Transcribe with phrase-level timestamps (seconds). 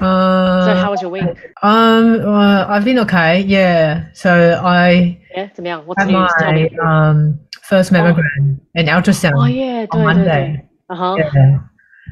[0.00, 1.24] Uh, So how was your week?
[1.62, 3.40] um, uh, I've been okay.
[3.42, 4.06] Yeah.
[4.14, 4.30] So
[4.62, 5.82] I Yeah, 怎么样？
[5.86, 6.30] What's had news?
[6.38, 6.78] Tell my me.
[6.84, 10.60] um first mammogram and ultrasound Oh yeah, on 对对对 Monday.
[10.88, 11.16] ，uh huh.
[11.18, 11.58] Yeah.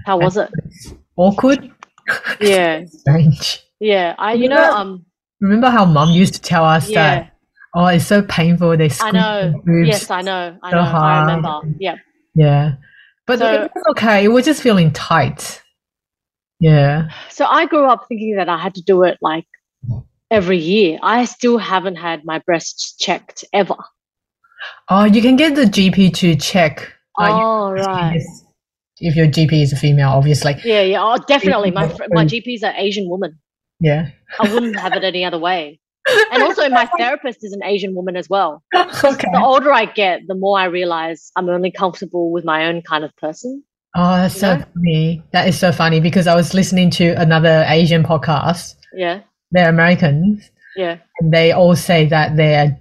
[0.06, 0.48] How was it?
[1.16, 1.70] Awkward.
[2.40, 3.60] Yeah, Strange.
[3.78, 4.14] yeah.
[4.18, 4.70] I, you know, Yeah.
[4.80, 5.04] um,
[5.40, 6.94] Remember how mom used to tell us yeah.
[6.94, 7.32] that
[7.74, 9.52] oh it's so painful they I squeeze know.
[9.52, 9.88] the boobs.
[9.88, 10.56] Yes, I know.
[10.62, 10.82] I so know.
[10.82, 11.26] I hard.
[11.26, 11.60] remember.
[11.78, 11.96] Yeah.
[12.34, 12.72] Yeah.
[13.26, 14.24] But So- it was okay.
[14.24, 15.62] It was just feeling tight.
[16.59, 17.09] Yeah.
[17.29, 19.45] So I grew up thinking that I had to do it like
[20.31, 20.99] every year.
[21.01, 23.75] I still haven't had my breasts checked ever.
[24.89, 26.79] Oh, you can get the GP to check.
[27.19, 28.21] you- Oh right.
[28.99, 30.55] If your GP is a female, obviously.
[30.63, 31.03] Yeah, yeah.
[31.03, 31.69] Oh, definitely.
[31.71, 32.27] My my woman.
[32.27, 33.37] GP is an Asian woman.
[33.81, 34.09] Yeah.
[34.39, 35.79] I wouldn't have it any other way.
[36.31, 38.63] And also, my therapist is an Asian woman as well.
[38.75, 39.27] okay.
[39.33, 43.03] The older I get, the more I realize I'm only comfortable with my own kind
[43.03, 43.63] of person.
[43.95, 44.65] Oh, that's You so know?
[44.73, 45.23] funny.
[45.31, 48.75] That is so funny because I was listening to another Asian podcast.
[48.93, 49.21] Yeah,
[49.51, 52.79] They're Americans, yeah, and they all say that their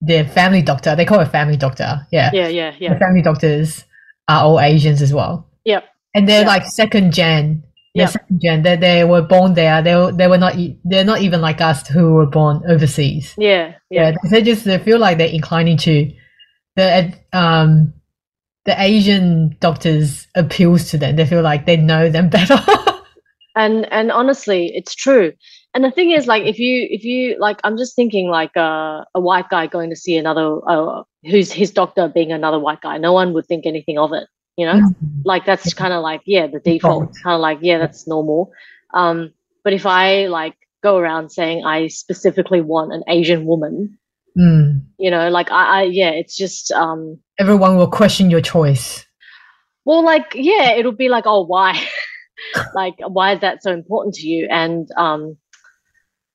[0.00, 2.06] their family doctor, they call it family doctor.
[2.12, 2.30] Yeah.
[2.32, 2.98] yeah, yeah, The yeah.
[2.98, 3.84] family doctors
[4.28, 5.48] are all Asians as well.
[5.64, 5.84] Yep.
[6.14, 6.46] And they're Yeah.
[6.46, 7.64] like second gen.
[7.96, 8.10] They're Yep.
[8.10, 8.62] second gen.
[8.62, 9.82] They, they were born there.
[9.82, 10.54] They were, they were not.
[10.84, 13.34] They're not even like us who were born overseas.
[13.36, 16.12] Yeah, Yeah, yeah, they just they feel like they're inclining to
[16.76, 17.92] the um
[18.68, 21.16] the Asian doctors appeals to them.
[21.16, 22.58] They feel like they know them better.
[23.56, 25.32] and and honestly, it's true.
[25.74, 29.04] And the thing is, like, if you if you like, I'm just thinking like uh,
[29.14, 32.98] a white guy going to see another uh, who's his doctor being another white guy.
[32.98, 34.80] No one would think anything of it, you know.
[35.24, 38.50] like that's kind of like yeah the default kind of like yeah that's normal
[38.94, 39.32] um
[39.64, 43.98] but if i like go around saying i specifically want an asian woman
[44.36, 44.82] Mm.
[44.98, 49.06] you know like i, I yeah it's just um Everyone will question your choice.
[49.84, 51.80] well like yeah it'll be like oh why?
[52.72, 54.46] Like why is that so important to you?
[54.50, 55.36] And um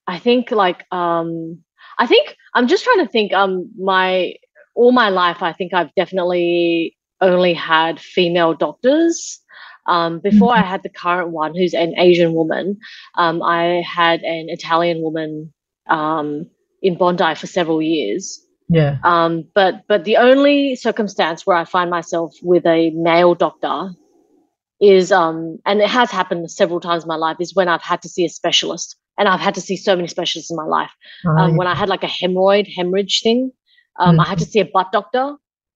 [0.06, 1.60] i think like um
[1.98, 4.34] i think i'm just trying to think um my
[4.76, 9.40] all my life i think i've definitely only had female doctors.
[9.86, 12.78] Um, before i had the current one who's an asian woman
[13.18, 15.54] um, i had an italian woman
[15.90, 16.50] um,
[16.82, 18.98] in bondi for several years Yeah.
[19.04, 23.92] um, but but the only circumstance where I find myself with a male doctor
[24.80, 28.02] is um, and it has happened several times in my life is when I've had
[28.02, 30.92] to see a specialist, and I've had to see so many specialists in my life.
[31.26, 33.52] Um, when I had like a hemorrhoid hemorrhage thing,
[34.00, 35.36] um, I had to see a butt doctor,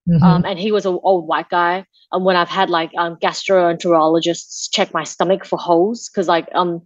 [0.10, 0.24] Mhm.
[0.24, 1.86] um, and he was an old white guy.
[2.12, 6.82] And when I've had like um, gastroenterologists check my stomach for holes, because like um,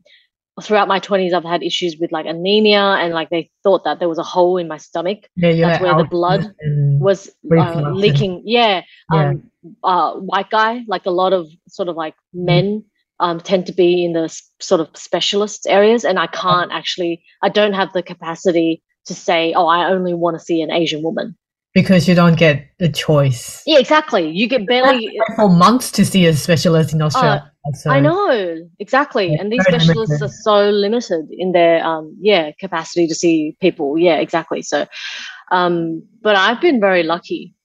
[0.63, 4.09] throughout my twenties, I've had issues with like anemia, and like they thought that there
[4.09, 6.53] was a hole in my stomach yeah, that's where the blood
[6.99, 8.41] was uh, leaking.
[8.45, 8.81] Yeah,
[9.13, 9.29] Yeah.
[9.29, 9.43] um,
[9.83, 12.45] uh, white guy, like a lot of sort of like Mm.
[12.45, 12.83] men
[13.19, 14.27] um, tend to be in the
[14.59, 19.53] sort of specialist areas, and I can't actually, I don't have the capacity to say,
[19.53, 21.35] oh, I only want to see an Asian woman.
[21.73, 23.61] because you don't get the choice.
[23.65, 24.29] Yeah, exactly.
[24.29, 25.17] You get barely.
[25.37, 27.50] For months to see a specialist in Australia.
[27.73, 30.25] So, I know exactly, and these specialists limited.
[30.25, 33.97] are so limited in their um, yeah capacity to see people.
[33.97, 34.61] Yeah, exactly.
[34.63, 34.87] So,
[35.51, 37.55] um, but I've been very lucky.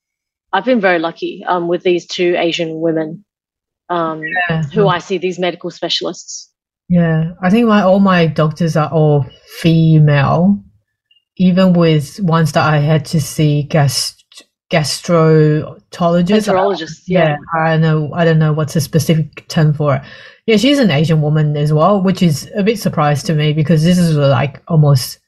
[0.52, 3.24] I've been very lucky um, with these two Asian women
[3.88, 4.62] um, Yeah.
[4.64, 6.52] who I see these medical specialists.
[6.88, 9.26] Yeah, I think my all my doctors are all
[9.60, 10.62] female,
[11.36, 14.15] even with ones that I had to see gast
[14.70, 15.80] gastrologist.
[15.90, 17.36] Gastroenterologists, yeah, yeah.
[17.60, 18.12] I don't know.
[18.14, 20.02] I don't know what's a specific term for it.
[20.46, 23.82] Yeah, she's an Asian woman as well, which is a bit surprised to me because
[23.82, 25.18] this is like almost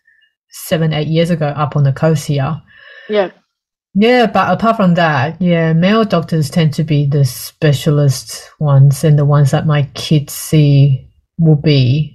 [0.51, 2.61] seven, eight years ago up on the coast here.
[3.09, 3.31] Yeah,
[3.95, 9.19] Yeah, but apart from that, yeah, male doctors tend to be the specialist ones, and
[9.19, 12.15] the ones that my kids see will be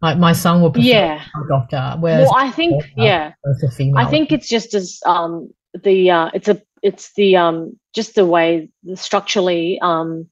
[0.00, 1.22] like my son will prefer yeah.
[1.34, 3.04] a doctor, whereas Well, I think Yeah.
[3.04, 3.32] yeah.
[3.44, 3.98] it's a female.
[3.98, 5.50] I think it's just as um
[5.82, 10.26] the uh it's a it's the um just the way structurally um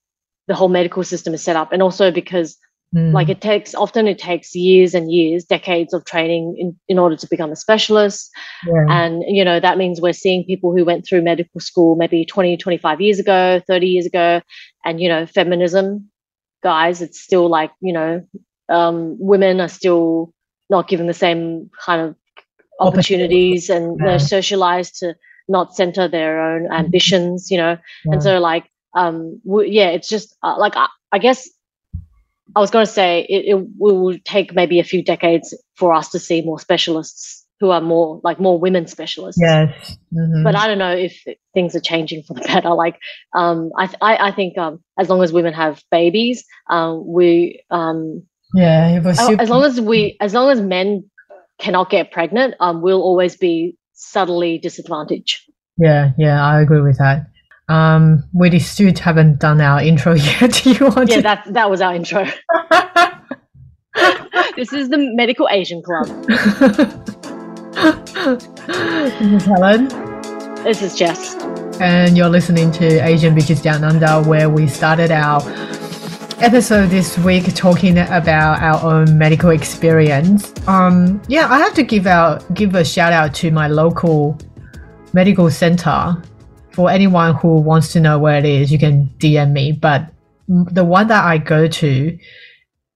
[0.49, 1.73] the whole medical system is set up.
[1.73, 2.57] And also because
[2.95, 6.98] Mm, like it takes often it takes years and years decades of training in, in
[6.98, 8.31] order to become a specialist.
[8.65, 12.25] Yeah, and you know that means we're seeing people who went through medical school maybe
[12.25, 14.41] 20 25 years ago 30 years ago.
[14.84, 16.09] And you know feminism
[16.63, 18.25] guys it's still like you know
[18.69, 20.33] um, women are still
[20.71, 22.16] not given the same kind of
[22.81, 23.69] opportunities.
[23.69, 24.07] and Yeah.
[24.07, 25.16] they're socialized to
[25.48, 27.77] not center their own ambitions you know?
[28.04, 28.13] Yeah.
[28.13, 28.65] and so like
[28.95, 31.48] um w- yeah it's just uh, like I, I guess
[32.54, 36.09] i was going to say it, it will take maybe a few decades for us
[36.10, 39.41] to see more specialists who are more like more women specialists.
[39.41, 40.45] Yes, mhm.
[40.45, 42.71] but i don't know if things are changing for the better.
[42.75, 42.99] Like
[43.34, 47.63] um i th- I, I think um as long as women have babies um we
[47.71, 48.22] um
[48.54, 51.10] Yeah, Oh, super- as long as we as long as men
[51.59, 55.47] cannot get pregnant um we'll always be subtly disadvantaged
[55.78, 57.27] yeah, yeah, I agree with that.
[57.69, 60.60] Um, we still haven't done our intro yet.
[60.63, 61.22] Do you want yeah to?
[61.22, 62.25] that that was our intro
[64.57, 66.07] this is the medical asian club
[69.19, 69.89] this is Helen,
[70.63, 71.34] this is jess
[71.81, 75.41] and you're listening to Asian Bitches Down Under, where we started our
[76.41, 80.53] episode this week talking about our own medical experience.
[80.68, 84.38] Um, yeah, I have to give out give a shout out to my local
[85.12, 86.22] medical center.
[86.72, 89.72] For anyone who wants to know where it is, you can DM me.
[89.72, 90.12] But
[90.47, 92.18] the one that I go to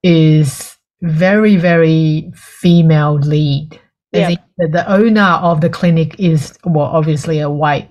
[0.02, 3.80] is very, very female lead.
[4.12, 4.34] Yeah.
[4.58, 7.88] the, the owner of the clinic is well, obviously a white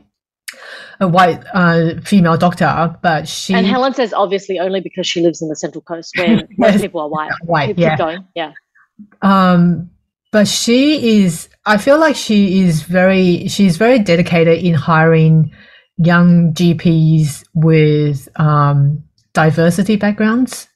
[1.00, 5.42] a white uh, female doctor, but she and helen says obviously only because she lives
[5.42, 7.32] in the central coast where most people are white.
[7.44, 7.98] white, keep, yeah.
[7.98, 8.52] going yeah.
[9.22, 9.90] Um
[10.32, 15.52] but she is i feel like she is very she's very dedicated in hiring
[15.98, 19.04] young gps with um
[19.34, 20.68] diversity backgrounds.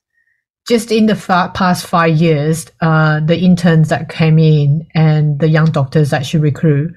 [0.67, 5.49] Just in the fa- past five years uh the interns that came in and the
[5.49, 6.93] young doctors that she recruit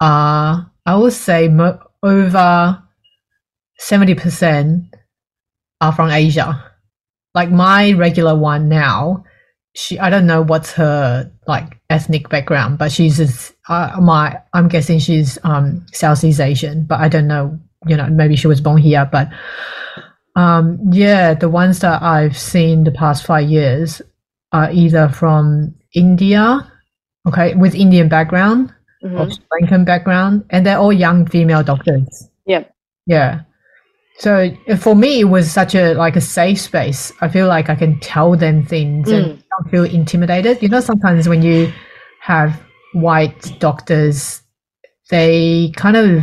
[0.00, 2.82] uh i would say mo- over
[3.80, 4.90] 70%
[5.80, 6.70] are from asia
[7.34, 9.24] like my regular one now
[9.74, 14.68] she I don't know what's her like ethnic background, but she's just, uh, my I'm
[14.68, 17.58] guessing she's um Southeast Asian, but I don't know.
[17.86, 19.28] You know, maybe she was born here, but
[20.36, 24.02] um yeah, the ones that I've seen the past five years
[24.52, 26.70] are either from India,
[27.26, 28.72] okay, with Indian background
[29.04, 29.20] Mhm.
[29.20, 32.28] or Sri Lankan background, and they're all young female doctors.
[32.46, 32.64] Yeah.
[33.06, 33.40] Yeah.
[34.18, 37.12] So uh, for me, it was such a like a safe space.
[37.20, 39.42] I feel like I can tell them things and Mm.
[39.50, 40.62] don't feel intimidated.
[40.62, 41.72] You know, sometimes when you
[42.20, 42.60] have
[42.92, 44.42] white doctors,
[45.10, 46.22] they kind of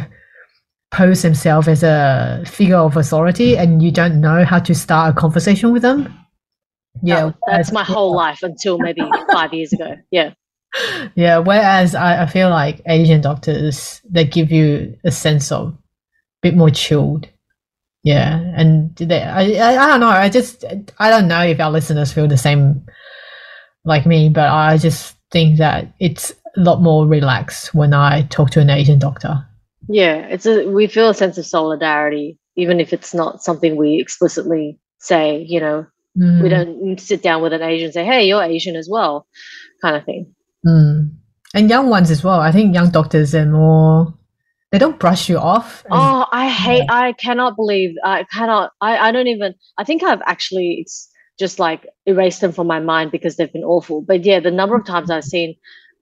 [0.92, 5.20] pose themselves as a figure of authority, and you don't know how to start a
[5.20, 6.14] conversation with them.
[7.04, 10.32] Yeah, Oh, that's my whole life until maybe five years ago yeah
[11.16, 15.78] Yeah, whereas I, I feel like Asian doctors they give you a sense of a
[16.42, 17.28] bit more chilled.
[18.04, 20.10] Yeah, and they, I, I I don't know.
[20.10, 20.64] I just
[21.00, 22.86] I don't know if our listeners feel the same
[23.86, 28.52] like me, but I just think that it's a lot more relaxed when I talk
[28.52, 29.46] to an Asian doctor.
[29.88, 34.00] Yeah, it's a we feel a sense of solidarity, even if it's not something we
[34.00, 35.46] explicitly say.
[35.48, 35.86] You know,
[36.40, 39.28] we Mm, don't sit down with an Asian and say, "Hey, you're Asian as well,"
[39.82, 40.36] kind of thing.
[40.66, 41.12] Mm.
[41.54, 42.40] And young ones as well.
[42.40, 44.14] I think young doctors are more.
[44.72, 45.84] They don't brush you off.
[45.90, 46.86] Oh, I hate.
[46.90, 47.96] I cannot believe.
[48.04, 48.72] I cannot.
[48.82, 48.98] I.
[48.98, 49.56] I don't even.
[49.78, 51.10] I think I've actually it's
[51.40, 54.02] just like erased them from my mind because they've been awful.
[54.02, 55.56] But yeah, the number of times I've seen,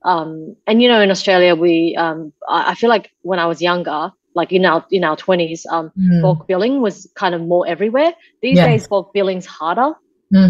[0.04, 1.96] um, and you know, in Australia, we.
[1.96, 5.64] Um, I, I feel like when I was younger, like in our in our twenties,
[5.70, 8.12] um, Mm, bulk billing was kind of more everywhere.
[8.42, 9.94] These days, bulk billing's harder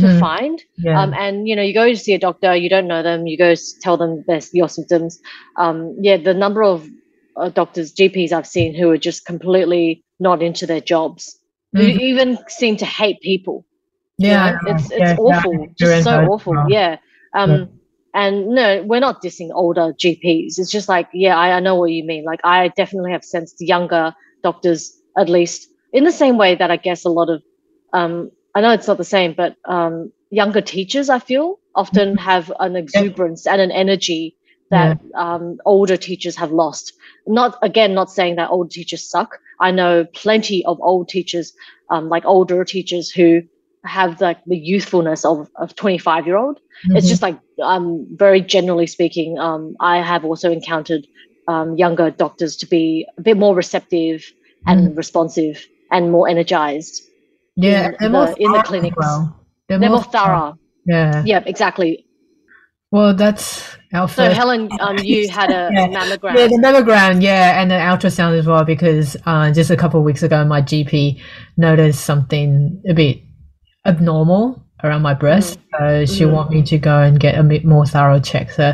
[0.01, 0.63] to mhm, find.
[0.77, 0.99] yeah.
[0.99, 3.37] Um, and you know, you go to see a doctor, you don't know them, you
[3.39, 5.21] go tell them there's your symptoms.
[5.59, 6.89] Um, yeah, the number of
[7.37, 11.39] uh, doctors, GPs I've seen who are just completely not into their jobs,
[11.77, 11.99] who Mhm.
[12.01, 13.65] even seem to hate people.
[14.19, 14.59] yeah, I know?
[14.65, 16.55] it's it's Yeah, awful, just so awful.
[16.55, 16.67] well.
[16.67, 16.97] Yeah.
[17.35, 17.67] Um, Yeah.
[18.15, 20.59] and no, we're not dissing older GPs.
[20.59, 22.25] It's just like, yeah, I, I know what you mean.
[22.25, 26.77] Like, I definitely have sensed younger doctors, at least in the same way that I
[26.77, 27.43] guess a lot of,
[27.93, 32.19] um, I know it's not the same, but um, younger teachers, I feel, often Mm-hmm.
[32.19, 34.37] have an exuberance and an energy
[34.71, 36.93] that um, older teachers have lost.
[37.27, 39.39] Not again, not saying that old teachers suck.
[39.61, 41.53] I know plenty of old teachers,
[41.91, 43.43] um, like older teachers who
[43.85, 46.59] have like the youthfulness of of 25 year old
[46.95, 47.09] it's Mhm.
[47.09, 51.07] just like um very generally speaking um i have also encountered
[51.49, 54.25] um younger doctors to be a bit more receptive
[54.67, 57.03] and responsive and more energized
[57.67, 58.97] yeah, in they're the- in the clinics.
[58.99, 59.35] well.
[59.69, 61.23] They're, they're more thorough Yeah.
[61.27, 62.07] yeah exactly
[62.91, 65.89] Well, that's our so helen um you had a Yeah.
[65.95, 69.99] mammogram Yeah, the mammogram, yeah, and the ultrasound as well, because uh, just a couple
[70.01, 71.21] of weeks ago, my GP
[71.59, 73.17] noticed something a bit
[73.87, 75.59] abnormal around my breast.
[75.79, 76.33] So she Mhm.
[76.33, 78.51] want me to go and get a bit more thorough check.
[78.51, 78.73] So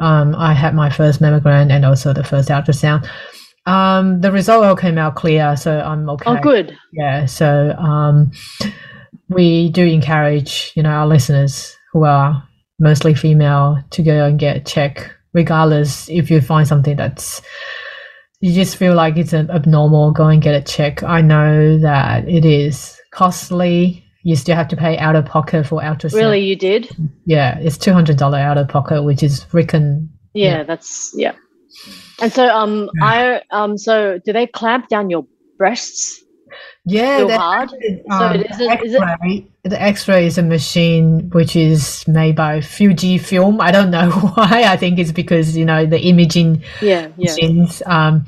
[0.00, 3.08] um, I had my first mammogram and also the first ultrasound.
[3.68, 6.24] Um, the result all came out clear, so I'm okay.
[6.30, 8.32] oh good Yeah, so um,
[9.28, 12.42] we do encourage you know our listeners who are
[12.78, 17.42] mostly female to go and get a check, regardless if you find something that's
[18.40, 21.02] you just feel like it's abnormal, go and get a check.
[21.02, 25.80] I know that it is costly you still have to pay out of pocket for
[25.80, 26.14] ultrasound.
[26.14, 26.88] Really, you did?
[27.26, 30.08] Yeah, it's two hundred dollar out of pocket, which is freaking.
[30.32, 31.32] Yeah, that's yeah.
[32.20, 36.24] And so, um, I um, so do they clamp down your breasts?
[36.84, 37.70] Yeah, they- hard?
[38.10, 42.60] um, So it is is it- the X-ray is a machine which is made by
[42.60, 43.60] Fujifilm.
[43.60, 44.64] I don't know why.
[44.64, 47.30] I think it's because you know the imaging Yeah, yeah.
[47.30, 47.82] machines.
[47.86, 48.24] Um,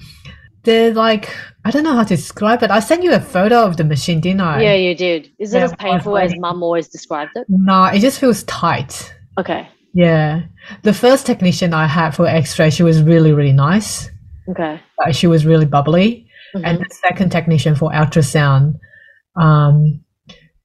[0.65, 2.71] they're like I don't know how to describe it.
[2.71, 4.63] I sent you a photo of the machine, didn't I?
[4.63, 5.31] Yeah, you did.
[5.39, 7.47] Is it Yeah, as painful as Mum always described it?
[7.49, 9.15] No, it just feels tight.
[9.39, 10.43] Okay, Yeah,
[10.83, 14.11] the first technician I had for X-ray, she was really really nice.
[14.51, 14.81] okay.
[15.05, 16.27] Uh, she was really bubbly.
[16.55, 16.63] Mhm.
[16.65, 18.75] and the second technician for ultrasound
[19.37, 20.01] um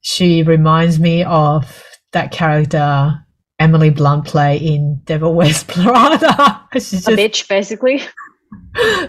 [0.01, 3.13] she reminds me of that character
[3.60, 8.01] emily blunt play in devil wears prada she's a bitch, basically.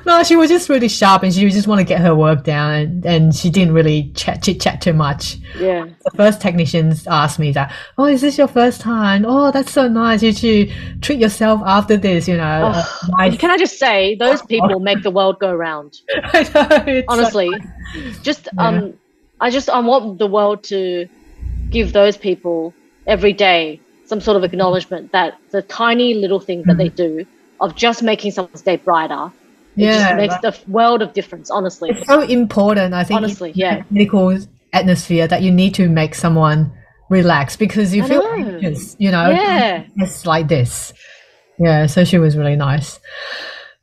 [0.07, 2.73] No she was just really sharp and she just want to get her work down
[2.75, 5.39] and, and she didn't really chat chit chat too much.
[5.59, 9.25] Yeah, the first technicians asked me that oh is this your first time?
[9.27, 10.23] Oh that's so nice.
[10.23, 12.43] You should treat yourself after this you know.
[12.45, 16.01] Uh, Oh, nice- Can I just say, those people make the world go round.
[16.15, 17.51] I know, it's so- Honestly,
[18.23, 18.95] just um,
[19.41, 21.09] I just I want the world to
[21.71, 22.73] give those people
[23.07, 27.27] every day some sort of acknowledgement that the tiny little things that they do
[27.61, 29.33] of just making someone's day brighter,
[29.77, 31.51] it yeah just makes the world of difference.
[31.51, 33.83] Honestly, it's so important i think honestly, in yeah.
[33.91, 34.37] medical
[34.73, 36.73] atmosphere that you need to make someone
[37.11, 38.33] relax because you I feel know.
[38.33, 39.85] anxious you know Yeah.
[39.97, 40.93] it's like this
[41.59, 42.99] yeah so she was really nice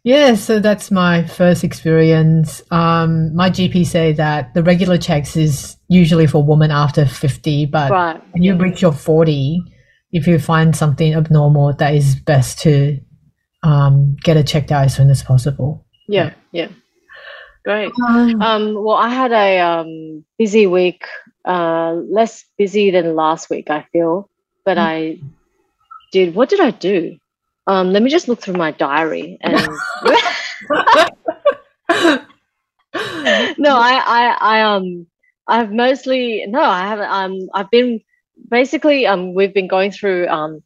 [0.04, 5.78] yeah so that's my first experience um my gp say that the regular checks is
[5.88, 8.22] usually for women after 50 but Right.
[8.34, 9.62] when you reach your 40
[10.12, 13.00] if you find something abnormal that is best to
[13.64, 16.68] um, get it checked out as soon as possible Yeah, yeah.
[17.64, 17.94] Great.
[18.02, 21.06] Um, well, I had a um, busy week,
[21.46, 24.30] uh, less busy than last week, I feel,
[24.66, 25.18] but I
[26.12, 26.36] did.
[26.36, 27.18] What did I do?
[27.66, 29.38] Um, let me just look through my diary.
[29.40, 29.56] And
[33.58, 35.08] no, I, I, I, um,
[35.48, 37.10] I've mostly no, I haven't.
[37.10, 38.02] Um, I've been
[38.50, 39.08] basically.
[39.08, 40.28] Um, we've been going through.
[40.28, 40.64] Um,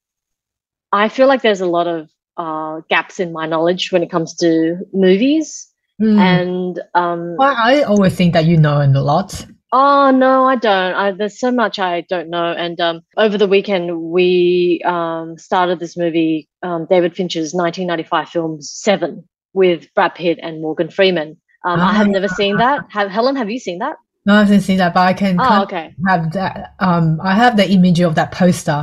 [0.92, 4.36] I feel like there's a lot of uh, gaps in my knowledge when it comes
[4.36, 5.68] to movies
[6.00, 6.20] Mm.
[6.20, 9.48] and um Well, I always think that you know a lot.
[9.74, 13.48] oh no i don't I, there's so much i don't know and um over the
[13.48, 20.38] weekend we um started this movie um david fincher's 1995 film seven with brad pitt
[20.42, 21.30] and morgan freeman
[21.66, 22.12] um i have Ah.
[22.12, 23.96] never seen that have helen have you seen that
[24.28, 26.76] No, I haven't seen that, but I can oh okay have that.
[26.80, 28.80] Um, I have the image of that poster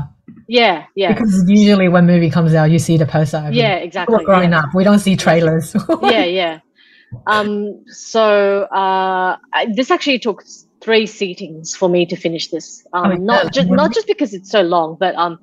[0.48, 3.48] yeah yeah because usually when movie comes out, you see the poster.
[3.52, 4.60] yeah exactly growing yeah.
[4.60, 5.74] up, we don't see trailers.
[6.02, 6.60] yeah, yeah.
[7.26, 10.44] Um, so uh, I, this actually took
[10.80, 12.86] three seatings for me to finish this.
[12.92, 15.38] Um, Oh, not just not just because it's so long, but um.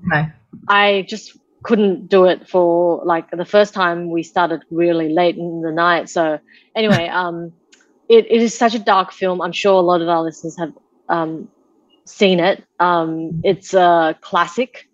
[0.67, 5.61] I just couldn't do it for like the first time we started really late in
[5.61, 6.09] the night.
[6.09, 6.39] So
[6.75, 7.53] anyway, um,
[8.09, 9.41] it, it is such a dark film.
[9.41, 10.73] I'm sure a lot of our listeners have
[11.09, 11.47] um,
[12.05, 12.63] seen it.
[12.79, 14.87] Um, it's a classic.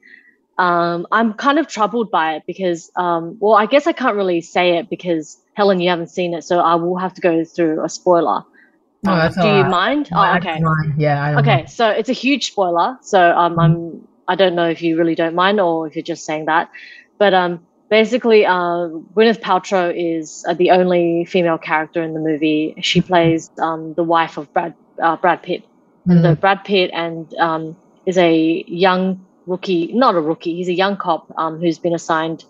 [0.58, 4.42] Um, I'm kind of troubled by it because, um, well, I guess I can't really
[4.42, 7.84] say it because Helen, you haven't seen it, so I will have to go through
[7.84, 8.44] a spoiler.
[9.04, 9.72] No, Um, do you alright.
[9.72, 10.10] mind?
[10.12, 10.64] No, Oh, okay.
[10.64, 10.94] mind.
[10.98, 11.70] Yeah, Okay, mind.
[11.70, 12.98] so it's a huge spoiler.
[13.02, 16.26] So um, I'm I don't know if you really don't mind or if you're just
[16.26, 16.70] saying that,
[17.20, 22.76] but um, basically, uh, Gwyneth Paltrow is uh, the only female character in the movie.
[22.82, 25.64] She plays um, the wife of Brad uh, Brad Pitt.
[26.10, 26.42] And so Mm.
[26.42, 30.56] Brad Pitt and um, is a young rookie, not a rookie.
[30.56, 32.44] He's a young cop um, who's been assigned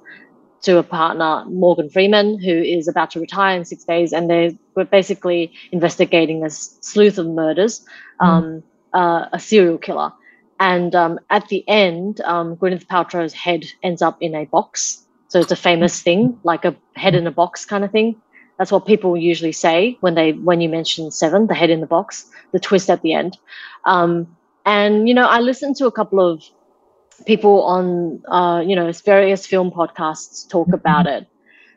[0.63, 4.57] to a partner, Morgan Freeman, who is about to retire in six days, and they
[4.75, 7.85] were basically investigating a sleuth of murders,
[8.19, 8.63] um,
[8.93, 10.11] uh, a serial killer.
[10.59, 15.05] And um, at the end, um, Gwyneth Paltrow's head ends up in a box.
[15.27, 18.15] So it's a famous thing, like a head in a box kind of thing.
[18.57, 21.85] That's what people usually say when they when you mention Seven, the head in the
[21.85, 23.37] box, the twist at the end.
[23.85, 24.35] Um,
[24.65, 26.43] and you know, I listened to a couple of
[27.25, 31.27] people on uh, you know various film podcasts talk about it,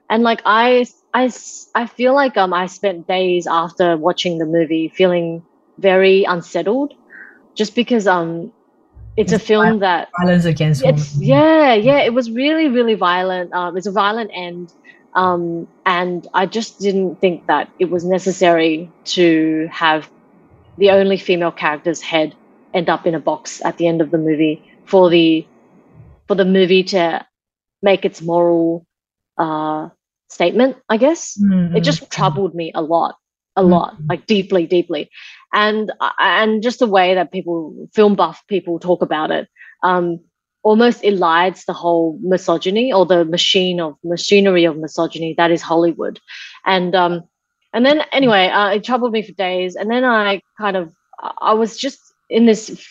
[0.08, 1.30] and like I, I
[1.74, 5.44] i feel like um I spent days after watching the movie feeling
[5.78, 6.92] very unsettled,
[7.56, 8.52] just because um
[9.16, 10.98] it's a It's film that Violence against women.
[10.98, 14.72] it's yeah yeah it was really really violent um it's a violent end
[15.14, 20.10] um and i just didn't think that it was necessary to have
[20.78, 22.34] the only female character's head
[22.74, 25.46] end up in a box at the end of the movie for the
[26.26, 27.24] for the movie to
[27.82, 28.86] make its moral
[29.38, 29.88] uh
[30.28, 31.38] statement i guess.
[31.42, 33.16] Mm, it just troubled me a lot
[33.56, 34.06] a lot, mm-hmm.
[34.08, 35.10] like deeply, deeply,
[35.52, 39.48] and and just the way that people, film buff people, talk about it,
[39.82, 40.20] um,
[40.62, 46.20] almost elides the whole misogyny or the machine of machinery of misogyny that is Hollywood,
[46.64, 47.22] and um,
[47.72, 50.92] and then anyway, uh, it troubled me for days, and then I kind of
[51.40, 52.86] I was just in this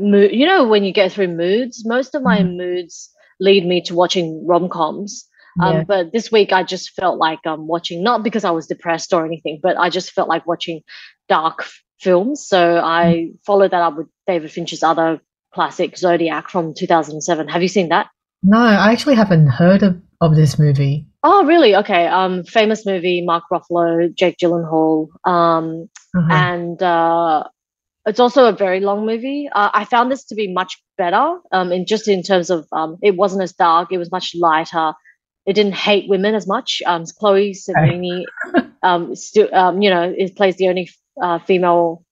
[0.00, 0.32] mood.
[0.32, 2.56] You know, when you get through moods, most of my mm.
[2.56, 5.26] moods lead me to watching rom coms.
[5.60, 5.84] Um, yeah.
[5.84, 9.24] But this week, I just felt like um, watching, not because I was depressed or
[9.26, 10.82] anything, but I just felt like watching
[11.28, 12.46] dark f- films.
[12.46, 13.38] So I mm.
[13.44, 15.20] followed that up with David Fincher's other
[15.52, 17.48] classic, Zodiac from 2007.
[17.48, 18.08] Have you seen that?
[18.42, 21.06] No, I actually haven't heard of, of this movie.
[21.22, 21.76] Oh, really?
[21.76, 22.06] Okay.
[22.06, 26.28] Um, famous movie, Mark Ruffalo, Jake Gyllenhaal, um, uh-huh.
[26.30, 27.44] and uh,
[28.06, 29.48] it's also a very long movie.
[29.52, 32.96] Uh, I found this to be much better, um, in just in terms of um,
[33.02, 33.92] it wasn't as dark.
[33.92, 34.94] It was much lighter.
[35.46, 36.82] It didn't hate women as much.
[36.86, 38.24] Um, Chloe Sevigny,
[38.82, 40.90] um, still, um, you know, it plays the only
[41.20, 42.04] uh, female.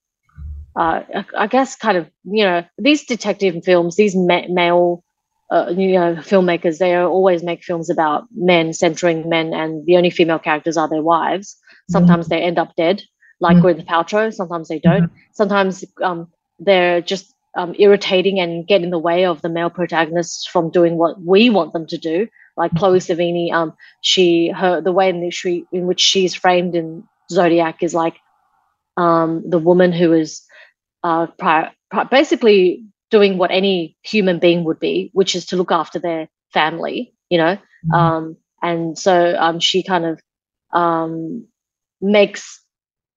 [0.75, 1.01] Uh,
[1.37, 5.03] I guess, kind of, you know, these detective films, these ma- male,
[5.51, 10.09] uh, you know, filmmakers, they always make films about men, centering men, and the only
[10.09, 11.55] female characters are their wives.
[11.55, 11.91] Mm-hmm.
[11.93, 12.35] Sometimes mm-hmm.
[12.35, 13.01] they end up dead
[13.39, 13.61] like mm.
[13.61, 14.33] Gwyneth Paltrow.
[14.33, 15.03] Sometimes they don't.
[15.03, 15.15] Mm-hmm.
[15.33, 16.27] Sometimes um,
[16.59, 20.97] they're just um, irritating and get in the way of the male protagonists from doing
[20.97, 22.27] what we want them to do.
[22.57, 26.75] Like Chloe Sevigny, um, she her the way in which she in which she's framed
[26.75, 28.17] in Zodiac is like
[28.97, 30.41] um, the woman who is
[31.03, 35.71] uh, prior, prior, basically doing what any human being would be, which is to look
[35.71, 37.55] after their family, you know.
[37.55, 37.93] Mm-hmm.
[37.93, 40.21] Um, and so um, she kind of
[40.73, 41.47] um,
[42.01, 42.61] makes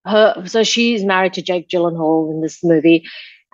[0.04, 3.04] her so she's married to Jake Gyllenhaal in this movie,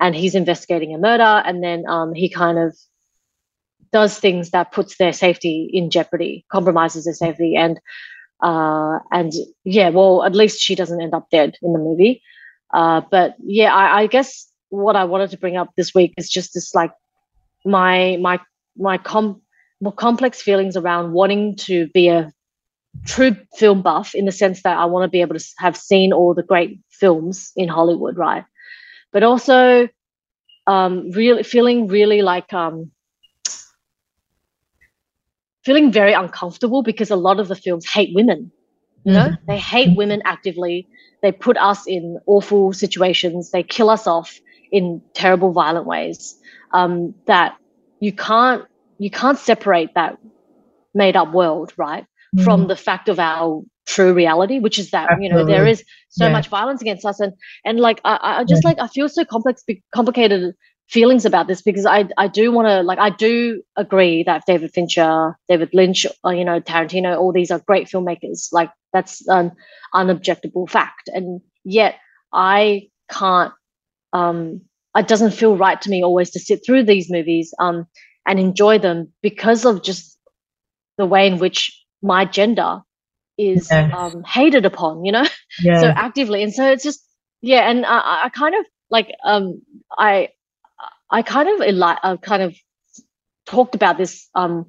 [0.00, 2.76] and he's investigating a murder, and then um, he kind of
[3.93, 7.81] does things that puts their safety in jeopardy, compromises their safety, and
[8.43, 9.33] uh, and
[9.64, 12.23] yeah, well, at least she doesn't end up dead in the movie.
[12.73, 16.28] Uh, but yeah, I, I guess what I wanted to bring up this week is
[16.28, 16.93] just this like
[17.64, 18.38] my my
[18.76, 19.43] my com-
[19.81, 22.33] more complex feelings around wanting to be a
[23.07, 26.13] true film buff in the sense that I want to be able to have seen
[26.13, 28.45] all the great films in Hollywood, right?
[29.13, 29.89] But also
[30.67, 32.91] um, really feeling really like um,
[35.65, 38.51] feeling very uncomfortable because a lot of the films hate women.
[39.05, 39.47] You know, mm-hmm.
[39.47, 40.87] they hate women actively.
[41.23, 43.51] They put us in awful situations.
[43.51, 44.39] They kill us off
[44.71, 46.37] in terrible, violent ways.
[46.73, 47.57] Um, that
[48.01, 48.65] you can't
[48.99, 50.19] you can't separate that
[50.95, 52.05] made up world, right?
[52.37, 52.45] Mm.
[52.45, 55.27] from the fact of our true reality, which is that Absolutely.
[55.27, 56.33] you know there is so yeah.
[56.33, 57.33] much violence against us, and
[57.64, 58.71] and like I, I just yeah.
[58.71, 59.64] like I feel so complex,
[59.95, 60.55] complicated
[60.88, 64.73] feelings about this because I I do want to like I do agree that David
[64.73, 68.49] Fincher, David Lynch, uh, you know Tarantino, all these are great filmmakers.
[68.53, 69.53] Like that's an
[69.95, 71.97] unobjectable fact, and yet
[72.33, 73.53] I can't.
[74.12, 74.62] Um,
[74.97, 77.87] it doesn't feel right to me always to sit through these movies um,
[78.27, 80.19] and enjoy them because of just
[80.97, 82.83] the way in which my gender
[83.37, 83.93] is yes.
[83.95, 85.27] um, hated upon, you know,
[85.61, 85.81] yeah.
[85.83, 86.43] so actively.
[86.43, 87.05] And so it's just,
[87.41, 87.71] yeah.
[87.71, 89.63] And I, I kind of like, um,
[89.97, 90.31] I,
[91.11, 92.55] I kind of, I kind of
[93.47, 94.67] talked about this, um,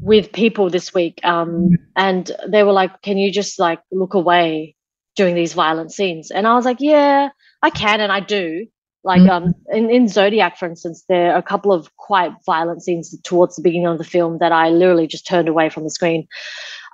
[0.00, 1.20] with people this week.
[1.24, 1.74] Um, mm-hmm.
[1.96, 4.76] and they were like, can you just like look away
[5.16, 6.30] during these violent scenes?
[6.30, 7.30] And I was like, yeah,
[7.62, 8.00] I can.
[8.00, 8.66] And I do.
[9.02, 9.30] Like mm-hmm.
[9.30, 13.56] um, in, in Zodiac, for instance, there are a couple of quite violent scenes towards
[13.56, 16.28] the beginning of the film that I literally just turned away from the screen.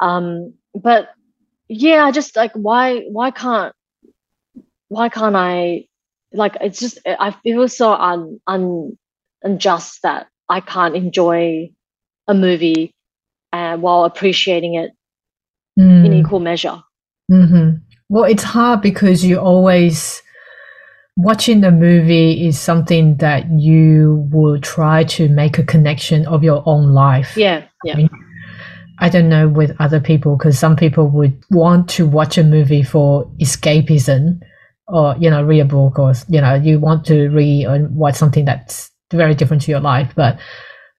[0.00, 1.08] Um, but
[1.68, 3.74] yeah, I just like why why can't
[4.88, 5.86] why can't I
[6.32, 8.96] like it's just I feel so un, un
[9.42, 11.70] unjust that I can't enjoy
[12.28, 12.94] a movie
[13.52, 14.92] uh, while appreciating it
[15.78, 16.06] mm.
[16.06, 16.82] in equal measure.
[17.30, 17.78] Mm-hmm.
[18.08, 20.22] Well, it's hard because you always
[21.16, 26.62] watching the movie is something that you will try to make a connection of your
[26.66, 27.36] own life.
[27.36, 27.94] Yeah, yeah.
[27.94, 28.10] I, mean,
[28.98, 32.82] I don't know with other people because some people would want to watch a movie
[32.82, 34.40] for escapism
[34.88, 38.14] or you know read a book or you know you want to read or watch
[38.14, 40.38] something that's very different to your life but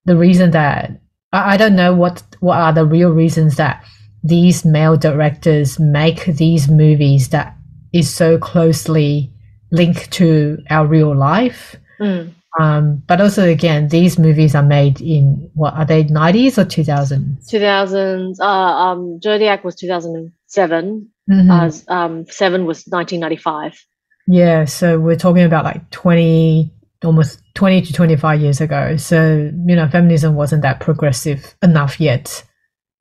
[0.05, 0.91] the reason that
[1.31, 3.83] I, I don't know what what are the real reasons that
[4.23, 7.55] these male directors make these movies that
[7.93, 9.31] is so closely
[9.71, 11.75] link to our real life.
[11.99, 12.33] Mm.
[12.59, 17.47] Um, but also, again, these movies are made in what are they, 90s or 2000s?
[17.49, 18.39] 2000s.
[18.39, 21.09] Uh, um, Zodiac was 2007.
[21.29, 21.51] Mm-hmm.
[21.51, 23.85] Uh, um, Seven was 1995.
[24.27, 26.71] Yeah, so we're talking about like 20,
[27.03, 28.97] almost 20 to 25 years ago.
[28.97, 32.43] So, you know, feminism wasn't that progressive enough yet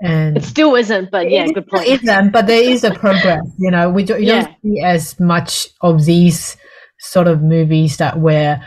[0.01, 1.87] and It still isn't, but yeah, good point.
[1.87, 3.47] Isn't, but there is a progress.
[3.59, 4.43] You know, we don't, you Yeah.
[4.43, 6.57] don't see as much of these
[6.99, 8.63] sort of movies that where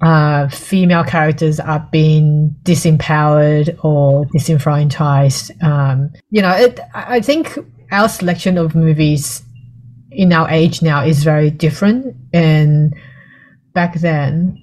[0.00, 5.50] uh, female characters are being disempowered or disenfranchised.
[5.62, 7.58] Um, you know, it, I I think
[7.90, 9.42] our selection of movies
[10.12, 12.14] in our age now is very different.
[12.32, 12.94] And
[13.74, 14.56] back then,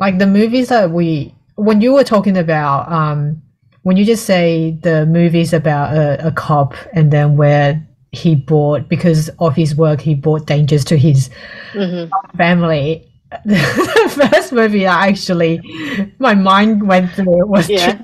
[0.00, 3.42] like the movies that we, when you were talking about, um,
[3.88, 8.88] when you just say the movies about a, a cop and then where he bought
[8.88, 11.30] because of his work he brought dangers to his
[11.72, 12.04] hmm
[12.36, 13.04] family
[13.44, 15.60] the first movie I actually
[16.18, 18.02] my mind went through was Yeah.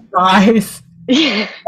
[1.09, 1.49] Yeah.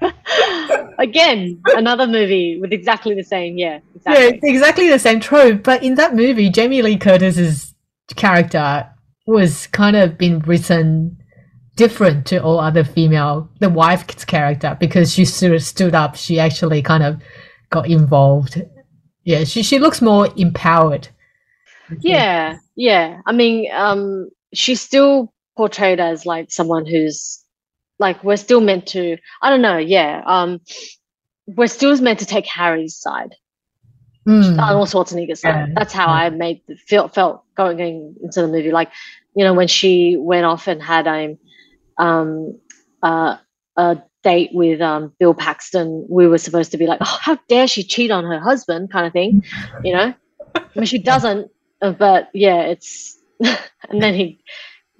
[0.98, 3.58] Again, another movie with exactly the same.
[3.58, 4.24] Yeah, Yeah, exactly.
[4.28, 5.62] it's exactly the same trope.
[5.62, 7.74] But in that movie, Jamie Lee Curtis's
[8.16, 8.88] character
[9.26, 11.16] was kind of been written
[11.76, 16.16] different to all other female the wife's character because she sort of stood up.
[16.16, 17.20] She actually kind of
[17.70, 18.62] got involved.
[19.24, 21.08] Yeah, she she looks more empowered.
[22.00, 23.20] Yeah, yeah.
[23.26, 27.44] I mean, um, she's still portrayed as like someone who's
[27.98, 29.16] like we're still meant to.
[29.42, 29.78] I don't know.
[29.78, 30.22] Yeah.
[30.26, 30.60] Um,
[31.46, 33.34] we're still meant to take Harry's side,
[34.26, 34.58] Mm.
[34.58, 35.74] Arnold Schwarzenegger's side.
[35.74, 36.12] That's how yeah.
[36.12, 38.72] I made felt felt going, into the movie.
[38.72, 38.90] Like,
[39.36, 41.36] you know, when she went off and had a
[41.98, 42.58] um
[43.02, 43.36] uh,
[43.76, 47.66] a date with um Bill Paxton, we were supposed to be like, oh, how dare
[47.66, 49.44] she cheat on her husband, kind of thing,
[49.82, 50.14] you know.
[50.54, 51.50] I mean, she doesn't,
[51.82, 54.40] uh, but yeah, it's and then he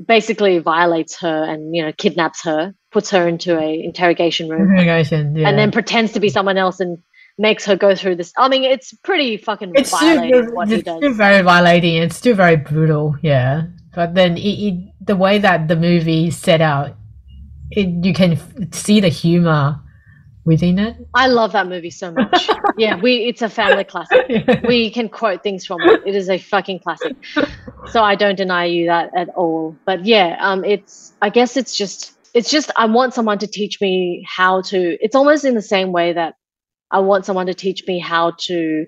[0.04, 5.36] basically violates her and you know kidnaps her, puts her into a interrogation room, Interrogation,
[5.36, 5.48] yeah.
[5.48, 6.98] and then pretends to be someone else and
[7.38, 8.32] makes her go through this.
[8.36, 11.96] I mean, it's pretty fucking it's still, violating what he it's still very violating.
[11.96, 13.64] It's still very brutal, yeah.
[13.94, 16.96] But then it, it, the way that the movie set out,
[17.70, 19.80] it, you can f- see the humor
[20.44, 20.96] within it.
[21.14, 22.48] I love that movie so much.
[22.76, 24.26] yeah, we it's a family classic.
[24.68, 26.02] We can quote things from it.
[26.06, 27.16] It is a fucking classic.
[27.86, 29.76] So I don't deny you that at all.
[29.86, 33.80] But yeah, um it's I guess it's just it's just I want someone to teach
[33.80, 36.34] me how to it's almost in the same way that
[36.90, 38.86] I want someone to teach me how to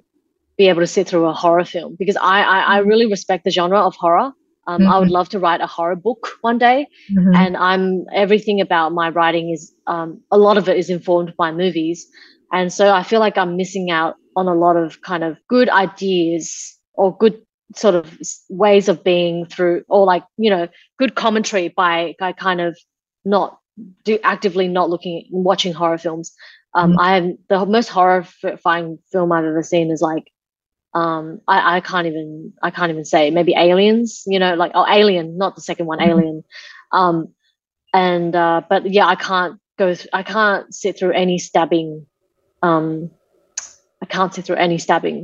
[0.59, 3.51] be able to sit through a horror film because I I, I really respect the
[3.51, 4.33] genre of horror.
[4.67, 7.37] Um, I would love to write a horror book one day Mhm.
[7.37, 11.53] and I'm everything about my writing is um, a lot of it is informed by
[11.53, 12.07] movies,
[12.53, 15.69] and so I feel like I'm missing out on a lot of kind of good
[15.71, 17.41] ideas or good
[17.75, 22.61] sort of ways of being through, or like you know, good commentary by by kind
[22.61, 22.77] of
[23.25, 23.59] not
[24.05, 26.33] do actively not looking at watching horror films.
[26.75, 26.97] Um, Mhm.
[27.01, 30.25] I am the most horrifying film I've ever seen is like
[31.01, 32.29] um I, I can't even
[32.67, 35.99] i can't even say maybe aliens you know like oh alien not the second one
[36.01, 36.09] Mhm.
[36.11, 36.37] alien
[37.01, 37.17] um
[38.07, 41.91] and uh but yeah i can't go th- i can't sit through any stabbing
[42.69, 43.11] um
[44.03, 45.19] i can't sit through any stabbing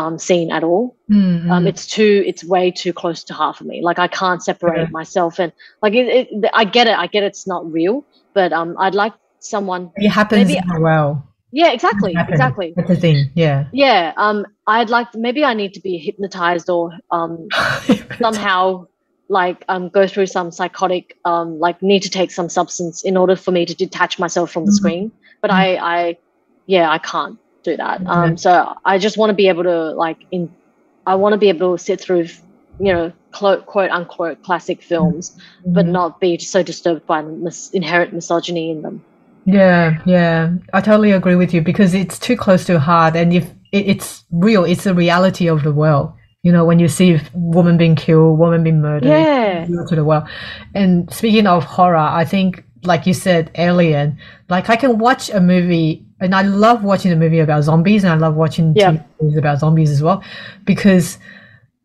[0.00, 3.64] um scene at all Mm, um it's too it's way too close to heart for
[3.72, 4.98] me like i can't separate Yeah.
[5.00, 5.52] myself and
[5.84, 7.96] like it, it i get it i get it's not real
[8.32, 11.10] but um i'd like someone it happens maybe- well.
[11.52, 13.58] yeah exactly exactly That's the thing, yeah.
[13.84, 17.48] yeah um i'd like maybe i need to be hypnotized or um
[18.20, 18.86] somehow
[19.28, 23.36] like um go through some psychotic um like need to take some substance in order
[23.36, 24.74] for me to detach myself from the Mhm.
[24.76, 26.16] screen but i i
[26.66, 28.08] yeah i can't do that Mhm.
[28.08, 30.50] um so i just want to be able to like in
[31.06, 32.26] i want to be able to sit through
[32.80, 35.92] you know quote, quote unquote classic films but Mhm.
[35.92, 39.02] not be so disturbed by the mis- inherent misogyny in them
[39.46, 43.44] Yeah, yeah, I totally agree with you because it's too close to heart, and if
[43.74, 46.12] it, it's real, it's the reality of the world.
[46.42, 50.24] You know, when you see woman being killed, woman being murdered, yeah to the world.
[50.74, 54.18] And speaking of horror, I think, like you said, Alien.
[54.50, 58.12] Like I can watch a movie, and I love watching a movie about zombies, and
[58.12, 58.92] I love watching Yeah.
[58.92, 60.22] TV movies about zombies as well,
[60.66, 61.18] because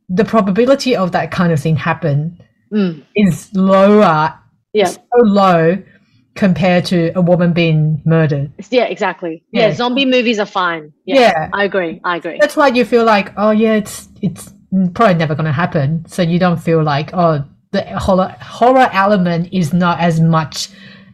[0.09, 2.37] the probability of that kind of thing happen
[2.71, 4.33] Mm, is lower,
[4.73, 4.99] yeah so
[5.41, 5.81] low
[6.39, 8.49] compared to a woman being murdered.
[8.71, 9.67] yeah exactly yeah.
[9.67, 9.73] Yeah.
[9.73, 11.49] zombie movies are fine yeah, Yeah.
[11.53, 14.43] i agree i agree That's why you feel like, oh yeah, it's it's
[14.95, 16.05] probably never going to happen.
[16.07, 17.43] So you don't feel like, oh,
[17.75, 20.69] the horror horror element is not as much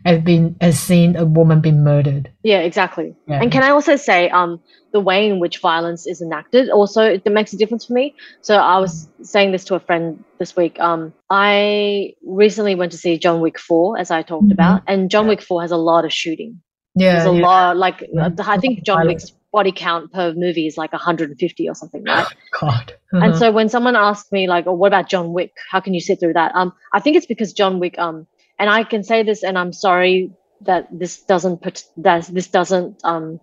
[0.09, 2.29] as being as seeing a woman being murdered.
[2.43, 3.15] Yeah, exactly.
[3.27, 3.41] Yeah.
[3.41, 4.59] And can I also say, um,
[4.95, 8.05] the way in which violence is enacted also it makes a difference for me.
[8.41, 8.93] So I was
[9.33, 10.79] saying this to a friend this week.
[10.79, 14.57] Um, I recently went to see John Wick Four, as I talked Mhm.
[14.59, 15.27] about, and John.
[15.27, 16.61] Wick Four has a lot of shooting.
[16.95, 17.47] Yeah, There's a yeah.
[17.47, 18.39] lot, like Mhm.
[18.53, 22.27] I think John Wick's body count per movie is like 150 or something, right?
[22.61, 22.93] God.
[23.11, 23.39] And Uh-huh.
[23.41, 25.51] so when someone asked me like, "Oh, what about John Wick?
[25.71, 27.99] How can you sit through that?" Um, I think it's because John Wick.
[27.99, 28.27] Um,
[28.59, 30.31] and I can say this, and I'm sorry
[30.69, 33.39] that this doesn't put that this doesn't um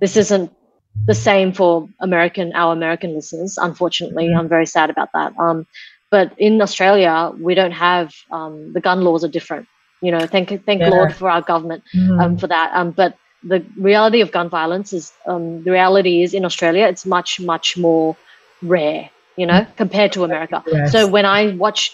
[0.00, 0.50] this isn't
[1.06, 3.58] the same for American our American listeners.
[3.58, 4.38] Unfortunately, Mhm.
[4.38, 5.32] I'm very sad about that.
[5.38, 5.66] Um,
[6.10, 9.66] but in Australia, we don't have um, the gun laws are different.
[10.00, 10.90] You know, thank thank Yeah.
[10.90, 12.20] Lord for our government Mhm.
[12.20, 12.70] um, for that.
[12.74, 17.04] Um, but the reality of gun violence is um, the reality is in Australia, it's
[17.06, 18.16] much much more
[18.62, 19.08] rare.
[19.36, 20.62] You know, compared to America.
[20.66, 20.92] Yes.
[20.92, 21.90] So when I watch,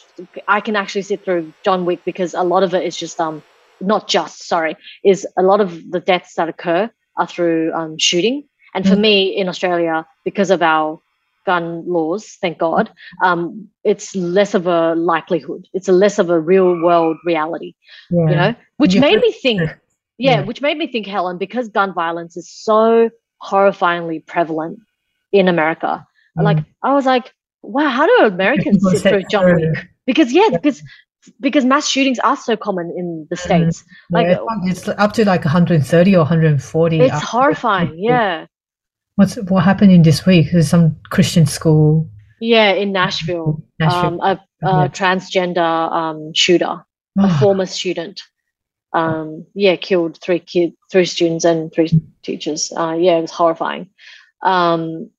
[0.48, 3.42] I can actually sit through John Wick because a lot of it is just um
[3.80, 8.42] not just sorry is a lot of the deaths that occur are through um, shooting.
[8.78, 9.00] And for Mm.
[9.10, 11.00] me in Australia, because of our
[11.46, 12.90] gun laws, thank God,
[13.24, 15.66] um, it's less of a likelihood.
[15.72, 17.70] It's a less of a real world reality
[18.10, 18.28] yeah.
[18.30, 19.74] you know which You made me think yeah,
[20.18, 20.40] Yeah.
[20.48, 23.10] which made me think helen because gun violence is so
[23.50, 24.78] horrifyingly prevalent
[25.40, 25.92] in america
[26.36, 26.44] Mm.
[26.48, 27.26] like i was like
[27.74, 29.76] wow how do americans sit through john wick
[30.10, 30.78] because yeah because
[31.46, 33.70] because mass shootings are so common in the Mm-hmm.
[33.70, 33.84] states
[34.16, 37.00] like yeah, it's, up to like 130 or 140.
[37.06, 38.46] it's horrifying yeah
[39.18, 40.46] What's what happened in this week?
[40.52, 42.08] There's some Christian school.
[42.40, 44.08] yeah in nashville, Nashville.
[44.08, 44.88] um a, a Yeah.
[44.98, 46.74] transgender um shooter
[47.18, 48.22] a Oh, former student
[48.92, 51.90] um yeah killed three kid three students and three
[52.22, 53.90] teachers uh yeah it was horrifying
[54.52, 55.10] um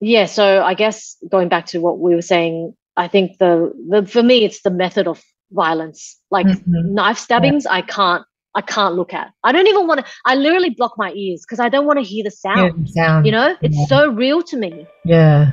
[0.00, 3.52] yeah so i guess going back to what we were saying i think the,
[3.90, 6.00] the for me it's the method of violence
[6.36, 6.90] like Mhm.
[6.98, 10.70] knife stabbings i can't i can't look at i don't even want to i literally
[10.70, 13.26] block my ears because i don't want to hear the yeah, sound sound.
[13.26, 13.86] you know it's Yeah.
[13.86, 15.50] so real to me Yeah,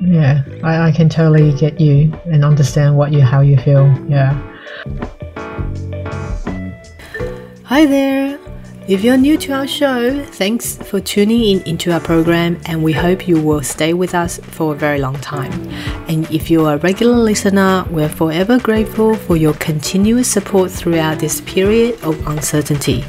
[0.00, 0.42] yeah.
[0.62, 3.86] I, I can totally get you and understand what you how you feel.
[4.08, 4.32] Yeah.
[7.64, 8.38] Hi there.
[8.86, 12.92] If you're new to our show, thanks for tuning in into our program, and we
[12.92, 15.50] hope you will stay with us for a very long time.
[16.06, 21.40] And if you're a regular listener, we're forever grateful for your continuous support throughout this
[21.40, 23.06] period of uncertainty.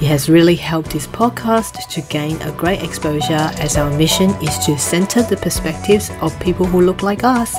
[0.00, 4.58] It has really helped this podcast to gain a great exposure as our mission is
[4.66, 7.56] to center the perspectives of people who look like us,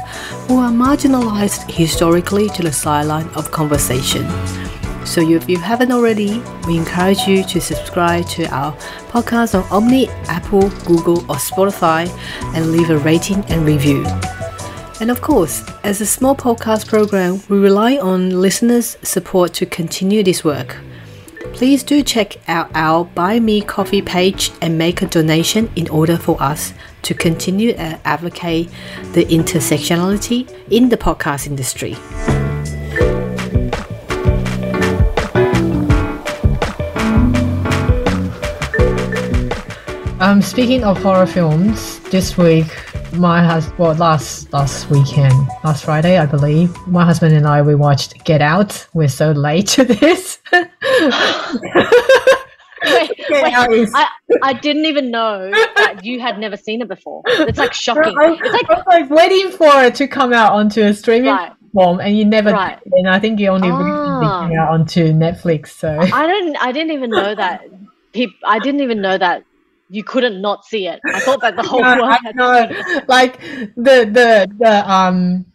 [0.50, 4.26] who are marginalized historically to the sideline of conversation.
[5.06, 8.74] So if you haven't already, we encourage you to subscribe to our
[9.10, 12.10] podcast on Omni, Apple, Google, or Spotify
[12.56, 14.04] and leave a rating and review.
[15.00, 20.24] And of course, as a small podcast program, we rely on listeners' support to continue
[20.24, 20.78] this work.
[21.54, 26.18] Please do check out our Buy Me Coffee page and make a donation in order
[26.18, 28.70] for us to continue to advocate
[29.14, 31.96] the intersectionality in the podcast industry.
[40.26, 42.66] Um, speaking of horror films, this week
[43.14, 45.32] my husband, well, last last weekend,
[45.64, 48.88] last Friday, I believe, my husband and I we watched Get Out.
[48.96, 50.40] We're so late to this.
[50.52, 50.68] wait,
[53.30, 54.08] wait, is- I,
[54.42, 58.32] I didn't even know that you had never seen it before it's like shocking I,
[58.42, 61.54] it's like I was like waiting for it to come out onto a streaming right
[61.72, 62.84] platform, and you never Right.
[62.84, 62.94] did.
[62.94, 64.48] And I think you only recently Ah.
[64.48, 65.68] came out onto Netflix.
[65.68, 66.56] So I didn't.
[66.58, 67.62] I didn't even know that.
[68.46, 69.44] I didn't even know that
[69.90, 71.00] you couldn't not see it.
[71.06, 72.36] I thought that the whole No, world I had
[72.88, 73.40] seen like
[73.76, 75.46] the the the um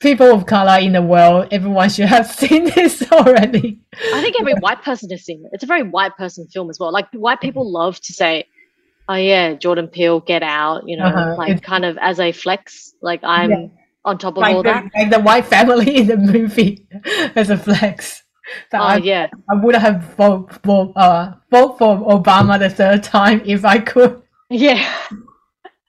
[0.00, 3.80] people of color in the world, everyone should have seen this already.
[4.12, 5.50] I think every white person has seen it.
[5.52, 6.92] It's a very white person film as well.
[6.92, 8.44] Like white people love to say,
[9.08, 11.36] "Oh yeah, Jordan Peele, Get Out," you know, Uh-huh.
[11.38, 12.92] like It's- kind of as a flex.
[13.00, 13.66] Like I'm Yeah.
[14.04, 14.84] on top of all Like that.
[14.94, 16.86] like the white family in the movie
[17.34, 18.22] as a flex.
[18.70, 23.02] So Oh I, yeah, I would have vote vote uh vote for Obama the third
[23.02, 24.20] time if I could.
[24.50, 24.84] yeah.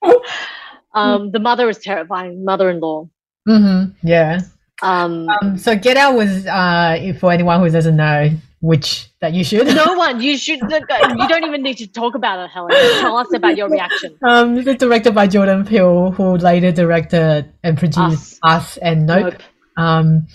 [0.93, 2.43] um, the mother is terrifying.
[2.45, 3.09] Mother-in-law.
[3.47, 4.07] Mm-hmm.
[4.07, 4.39] Yeah.
[4.81, 8.29] Um, Um, so Get Out was uh for anyone who doesn't know,
[8.61, 9.67] which that you should.
[9.67, 10.21] no one.
[10.21, 10.59] You should.
[10.61, 12.71] You don't even need to talk about it, Helen.
[12.71, 14.17] Just tell us about your reaction.
[14.23, 19.33] Um, this is directed by Jordan Peele, who later directed and produced Us, and Nope.
[19.33, 19.41] Nope.
[19.77, 20.27] Um,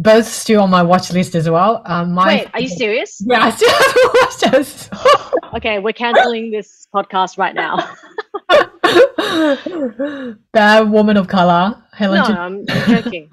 [0.00, 1.82] both still on my watch list as well.
[1.84, 3.22] Um, my Wait, are you serious?
[3.26, 4.90] Yeah, I still haven't watched us.
[5.52, 7.78] Okay, we're canceling this podcast right now.
[10.52, 12.18] Bad woman of color, Helen.
[12.18, 13.28] No, I'm, I'm joking.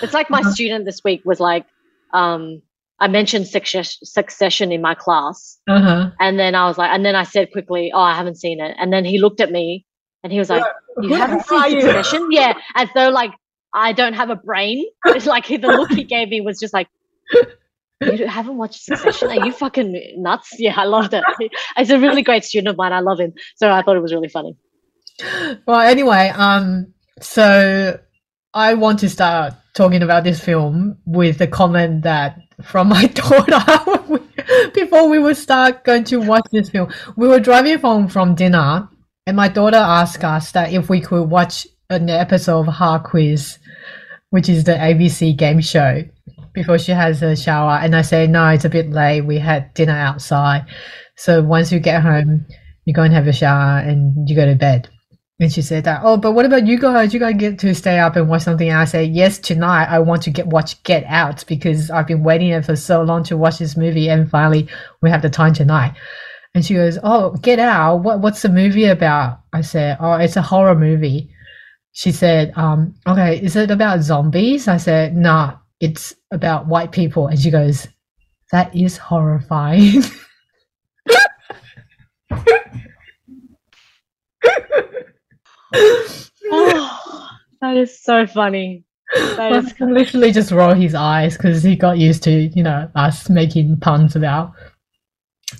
[0.00, 1.66] It's like my student this week was like,
[2.12, 2.62] um,
[3.00, 6.12] I mentioned success, succession in my class, uh-huh.
[6.20, 8.76] and then I was like, and then I said quickly, "Oh, I haven't seen it,"
[8.78, 9.84] and then he looked at me
[10.22, 10.62] and he was like,
[11.02, 11.80] "You haven't seen?
[11.80, 13.32] Succession?" Yeah, as though like
[13.72, 14.84] I don't have a brain.
[15.06, 16.88] It's like the look he gave me was just like.
[18.00, 19.28] You haven't watched Succession?
[19.28, 20.54] Are you fucking nuts?
[20.58, 21.24] Yeah, I loved it.
[21.76, 22.92] He's a really great student of mine.
[22.92, 23.34] I love him.
[23.56, 24.56] So I thought it was really funny.
[25.66, 27.98] Well, anyway, um, so
[28.54, 34.20] I want to start talking about this film with the comment that from my daughter
[34.74, 36.92] before we would start going to watch this film.
[37.16, 38.88] We were driving home from dinner,
[39.26, 43.58] and my daughter asked us that if we could watch an episode of Hard Quiz,
[44.30, 46.02] which is the ABC game show,
[46.52, 47.78] before she has a shower.
[47.82, 49.22] And I say, no, it's a bit late.
[49.22, 50.66] We had dinner outside.
[51.16, 52.46] So once you get home,
[52.84, 54.88] you go and have a shower and you go to bed.
[55.40, 57.14] And she said that, oh, but what about you guys?
[57.14, 58.68] You guys get to stay up and watch something.
[58.68, 62.24] And I say, yes, tonight I want to get watch Get Out because I've been
[62.24, 64.68] waiting for so long to watch this movie, and finally
[65.00, 65.94] we have the time tonight.
[66.54, 67.98] And she goes, oh, Get Out.
[67.98, 69.40] What what's the movie about?
[69.52, 71.32] I said, oh, it's a horror movie.
[71.98, 74.68] She said, um, okay, is it about zombies?
[74.68, 77.26] I said, no, nah, it's about white people.
[77.26, 77.88] And she goes,
[78.52, 80.04] that is horrifying.
[86.52, 87.28] oh,
[87.60, 88.84] that is so funny.
[89.12, 93.28] That is literally just roll his eyes because he got used to, you know, us
[93.28, 94.52] making puns about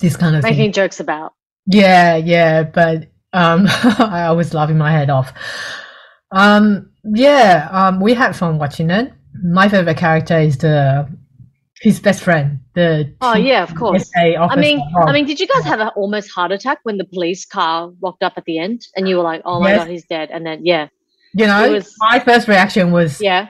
[0.01, 0.73] this kind of making thing.
[0.73, 1.33] jokes about.
[1.67, 3.67] Yeah, yeah, but um,
[3.99, 5.33] I was laughing my head off.
[6.31, 9.13] Um, yeah, um, we had fun watching it.
[9.43, 11.09] My favorite character is the
[11.81, 12.61] his best friend.
[12.75, 14.11] The oh yeah, of course.
[14.17, 17.45] I mean, I mean, did you guys have an almost heart attack when the police
[17.45, 19.79] car walked up at the end, and you were like, "Oh my yes.
[19.79, 20.89] god, he's dead," and then yeah,
[21.35, 23.49] you know, was, my first reaction was yeah.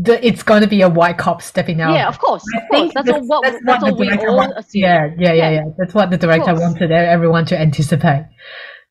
[0.00, 1.92] The, it's going to be a white cop stepping out.
[1.92, 2.92] Yeah, of course, of course.
[2.94, 3.26] That's, that's, all.
[3.26, 4.82] What, that's, that's what we all assume.
[4.82, 5.64] Yeah, yeah, yeah, yeah.
[5.76, 8.28] That's what the director wanted everyone to anticipate.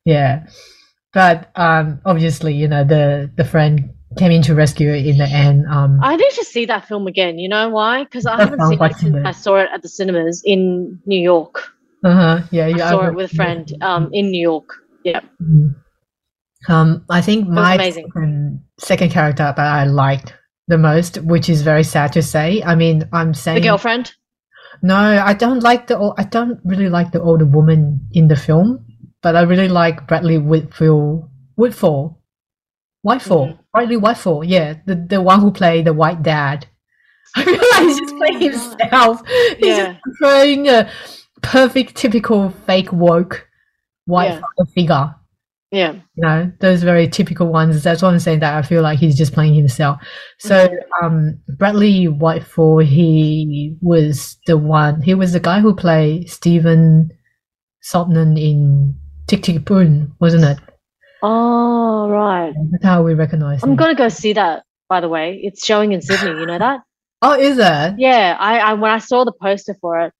[0.04, 0.46] Yeah,
[1.12, 5.26] but um, obviously, you know, the the friend came in to rescue it in the
[5.26, 5.66] end.
[5.66, 7.38] Um, I need to see that film again.
[7.38, 8.04] You know why?
[8.04, 11.70] Because I haven't seen it since I saw it at the cinemas in New York.
[12.04, 12.40] Uh huh.
[12.50, 12.86] Yeah, yeah.
[12.86, 14.68] I saw I it with a friend um, in New York.
[15.04, 15.20] Yeah.
[15.42, 16.72] Mm-hmm.
[16.72, 20.34] Um, I think my second, second character that I liked
[20.66, 22.62] the most, which is very sad to say.
[22.62, 24.12] I mean, I'm saying the girlfriend.
[24.82, 26.14] No, I don't like the.
[26.18, 28.84] I don't really like the older woman in the film,
[29.28, 31.28] but I really like Bradley Whitfield.
[31.58, 32.16] Woodfall
[33.06, 33.60] Whitefall, mm-hmm.
[33.74, 36.66] Bradley Whitefall, yeah, the the one who played the white dad.
[37.36, 39.22] I feel like he's just playing oh, himself.
[39.58, 39.92] He's yeah.
[39.92, 40.90] just playing a
[41.42, 43.46] perfect, typical fake woke
[44.06, 44.64] white yeah.
[44.74, 45.14] figure.
[45.70, 47.82] Yeah, you know those very typical ones.
[47.82, 48.40] That's what I'm saying.
[48.40, 50.00] That I feel like he's just playing himself.
[50.38, 51.04] So mm-hmm.
[51.04, 55.02] um, Bradley Whitefall, he was the one.
[55.02, 57.10] He was the guy who played Stephen
[57.82, 60.58] Sondheim in Tick Tick Boom, wasn't it?
[61.22, 62.54] Oh, right.
[62.70, 65.38] That's how we recognize I'm going to go see that, by the way.
[65.42, 66.30] It's showing in Sydney.
[66.30, 66.80] You know that?
[67.22, 67.94] oh, is it?
[67.98, 68.36] Yeah.
[68.40, 70.12] I, I when I saw the poster for it,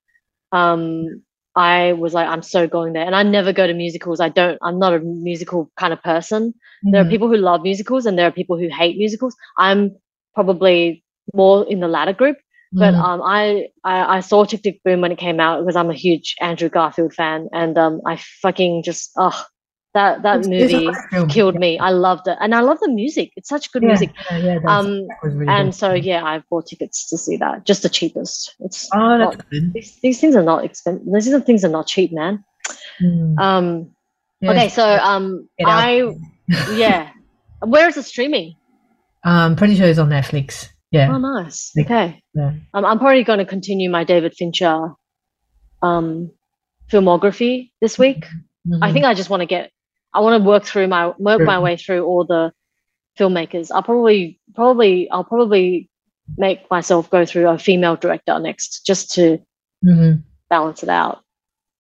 [0.53, 1.23] um,
[1.57, 3.05] I was like, I'm so going there.
[3.05, 4.21] And I never go to musicals.
[4.21, 6.51] I don't, I'm not a musical kind of person.
[6.51, 6.91] Mm-hmm.
[6.91, 7.11] There are mm-hmm.
[7.11, 9.35] people who love musicals and there are people who hate musicals.
[9.57, 9.97] I'm
[10.35, 11.03] probably
[11.35, 12.37] more in the latter group.
[12.73, 13.03] But mm-hmm.
[13.03, 15.95] um, I, I, I saw Tick Tick Boom when it came out because I'm a
[15.95, 19.45] huge Andrew Garfield fan, and um, I fucking just oh
[19.95, 21.79] that that it's, movie it's killed me.
[21.79, 23.33] I loved it, and I love the music.
[23.37, 24.11] It's such good yeah, music.
[24.31, 25.75] Yeah, um, really and good.
[25.75, 28.55] so yeah, I bought tickets to see that, just the cheapest.
[28.61, 29.47] It's oh, that's not.
[29.51, 31.07] These, these things are not expensive.
[31.11, 32.45] These are things are not cheap, man.
[33.03, 33.39] Mm.
[33.39, 33.91] Um,
[34.45, 36.13] okay, so um, I
[36.73, 37.11] yeah,
[37.65, 38.57] where is it streaming?
[39.25, 40.69] I'm um, pretty sure it's on Netflix.
[40.91, 41.15] Yeah.
[41.15, 41.73] Oh, nice.
[41.79, 42.23] Okay.
[42.35, 42.53] Yeah.
[42.73, 44.95] Um, I'm probably going to continue my David Fincher
[45.83, 46.31] um
[46.91, 48.25] filmography this week.
[48.67, 48.83] Mm-hmm.
[48.83, 49.71] I think I just want to get
[50.15, 52.53] I want to work through my work my way through all the
[53.19, 53.71] filmmakers.
[53.73, 55.91] I'll probably probably I'll probably
[56.37, 59.39] make myself go through a female director next just to
[59.85, 60.21] mm-hmm.
[60.51, 61.23] balance it out.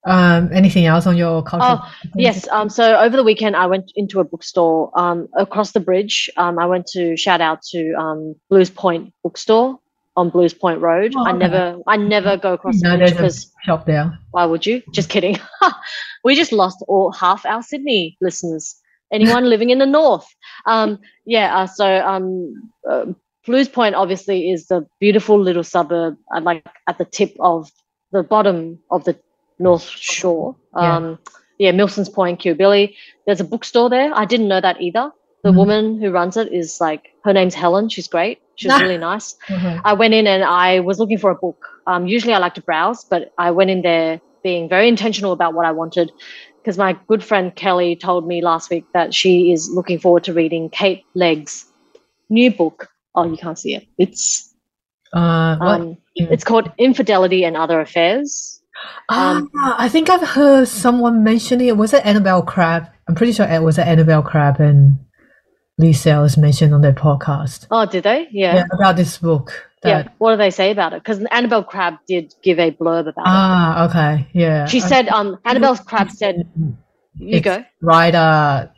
[0.06, 1.80] Um, anything else on your culture?
[1.82, 2.48] Oh, yes.
[2.48, 6.30] Um, so over the weekend, I went into a bookstore um, across the bridge.
[6.37, 9.78] Um, I went to shout out to um, Blues Point Bookstore
[10.16, 11.14] on Blues Point Road.
[11.16, 14.18] Oh, I never, I never go across no, the bridge because shop there.
[14.30, 14.82] Why would you?
[14.92, 15.38] Just kidding.
[16.24, 18.76] we just lost all half our Sydney listeners.
[19.12, 20.26] Anyone living in the north?
[20.66, 21.56] Um, yeah.
[21.56, 23.06] Uh, so um, uh,
[23.46, 27.70] Blues Point obviously is the beautiful little suburb, uh, like at the tip of
[28.12, 29.18] the bottom of the
[29.58, 30.56] North Shore.
[30.74, 31.18] Um,
[31.58, 31.70] yeah.
[31.70, 32.94] yeah, Milson's Point, Kirribilli.
[33.26, 34.12] There's a bookstore there.
[34.14, 35.12] I didn't know that either.
[35.42, 35.59] The mm-hmm.
[35.59, 37.88] woman who runs it is like her name's Helen.
[37.88, 38.40] She's great.
[38.56, 39.36] She's was really nice.
[39.48, 39.80] Mm-hmm.
[39.84, 41.64] I went in and I was looking for a book.
[41.86, 45.54] Um, usually I like to browse, but I went in there being very intentional about
[45.54, 46.12] what I wanted
[46.68, 50.34] because my good friend Kelly told me last week that she is looking forward to
[50.34, 51.64] reading Kate Legg's
[52.28, 52.88] new book.
[53.14, 53.86] Oh, you can't see it.
[53.96, 54.54] It's
[55.14, 58.57] uh, um, it's called Infidelity and Other Affairs.
[59.09, 61.76] Um, ah, I think I've heard someone mentioning it.
[61.76, 62.89] Was it Annabel Crabb?
[63.09, 64.99] I'm pretty sure it was Annabel Crabb and
[65.79, 67.66] Leigh Sales mentioned on their podcast.
[67.70, 68.29] Oh, did they?
[68.31, 68.57] Yeah.
[68.57, 68.64] yeah.
[68.72, 69.66] About this book.
[69.85, 70.09] yeah.
[70.18, 71.03] What do they say about it?
[71.03, 73.24] Because Annabel Crabb did give a blurb about it.
[73.26, 74.66] Ah, okay, yeah.
[74.66, 76.47] She said, um, Annabel Crabb said,
[77.14, 77.64] you It's go.
[77.81, 78.70] writer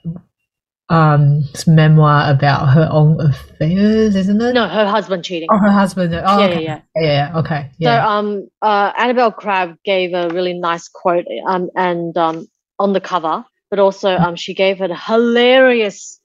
[0.91, 4.53] um memoir about her own affairs, isn't it?
[4.55, 5.49] No, her husband cheating.
[5.51, 6.13] Oh, her husband.
[6.15, 6.65] Oh, yeah, okay.
[6.65, 7.39] yeah, yeah, yeah.
[7.39, 8.03] Okay, yeah.
[8.05, 13.01] So, um, uh, Annabel Crabb gave a really nice quote, um, and um, on the
[13.01, 16.21] cover, but also, um, she gave it a hilarious,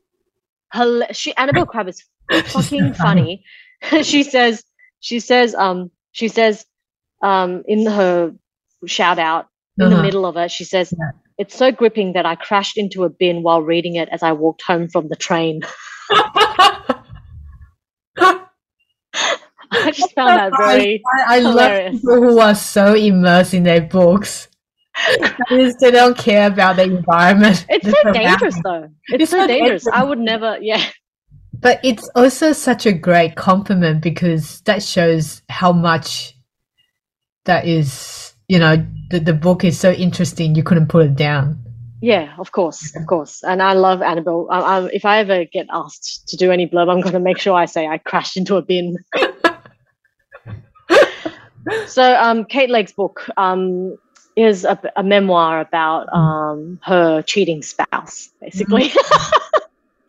[0.74, 2.03] hila- she Annabel Crabb is
[2.47, 3.43] fucking funny.
[4.01, 4.63] she says,
[4.99, 6.66] she says, um, she says,
[7.22, 8.34] um, in her
[8.88, 9.47] shout out
[9.78, 10.01] in the Uh-huh.
[10.01, 11.11] middle of it, she says, Yeah.
[11.38, 14.62] "It's so gripping that I crashed into a bin while reading it as I walked
[14.64, 15.62] home from the train."
[19.72, 21.02] I just found that very.
[21.28, 24.48] I, I love people who are so immersed in their books.
[25.50, 27.66] They don't care about the environment.
[27.70, 28.90] It's so dangerous, though.
[29.10, 29.88] It's, It's so so dangerous.
[29.88, 30.58] I would never.
[30.62, 30.84] Yeah,
[31.54, 36.34] But it's also such a great compliment because that shows how much
[37.46, 41.63] that is, you know, the, the book is so interesting you couldn't put it down.
[42.01, 43.43] yeah, of course, of course.
[43.43, 44.47] And I love Annabel.
[44.51, 47.39] Um, um, if I ever get asked to do any blurb, I'm going to make
[47.39, 48.97] sure I say I crashed into a bin.
[51.88, 53.97] so, um, Kate Legg's book um,
[54.36, 58.91] is a, a memoir about um, her cheating spouse, basically.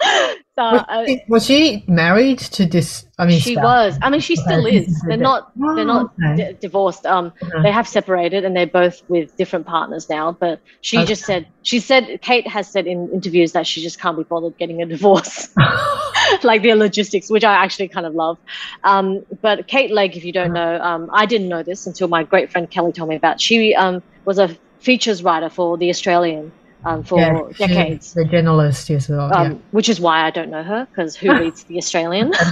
[0.02, 3.04] so, Was uh, she, was she married to this?
[3.18, 3.64] I mean, she spouse?
[3.64, 3.98] was.
[4.02, 4.76] I mean, she still Okay.
[4.78, 5.02] is.
[5.08, 5.52] They're not.
[5.74, 6.52] They're not Oh, okay.
[6.52, 7.06] d- divorced.
[7.06, 7.62] Um, Okay.
[7.62, 10.36] they have separated and they're both with different partners now.
[10.38, 11.46] But she just said.
[11.62, 12.20] She said.
[12.22, 15.48] Kate has said in interviews that she just can't be bothered getting a divorce.
[16.42, 18.38] like the logistics, which I actually kind of love.
[18.84, 22.24] Um, but Kate Legg, if you don't know, um, I didn't know this until my
[22.24, 23.40] great friend Kelly told me about.
[23.40, 24.48] She um, was a
[24.80, 26.52] features writer for the Australian
[26.86, 28.14] um, for Yeah, decades.
[28.14, 29.32] The journalist as well.
[29.34, 29.58] Um, yeah.
[29.72, 32.32] which is why I don't know her because who reads the Australian?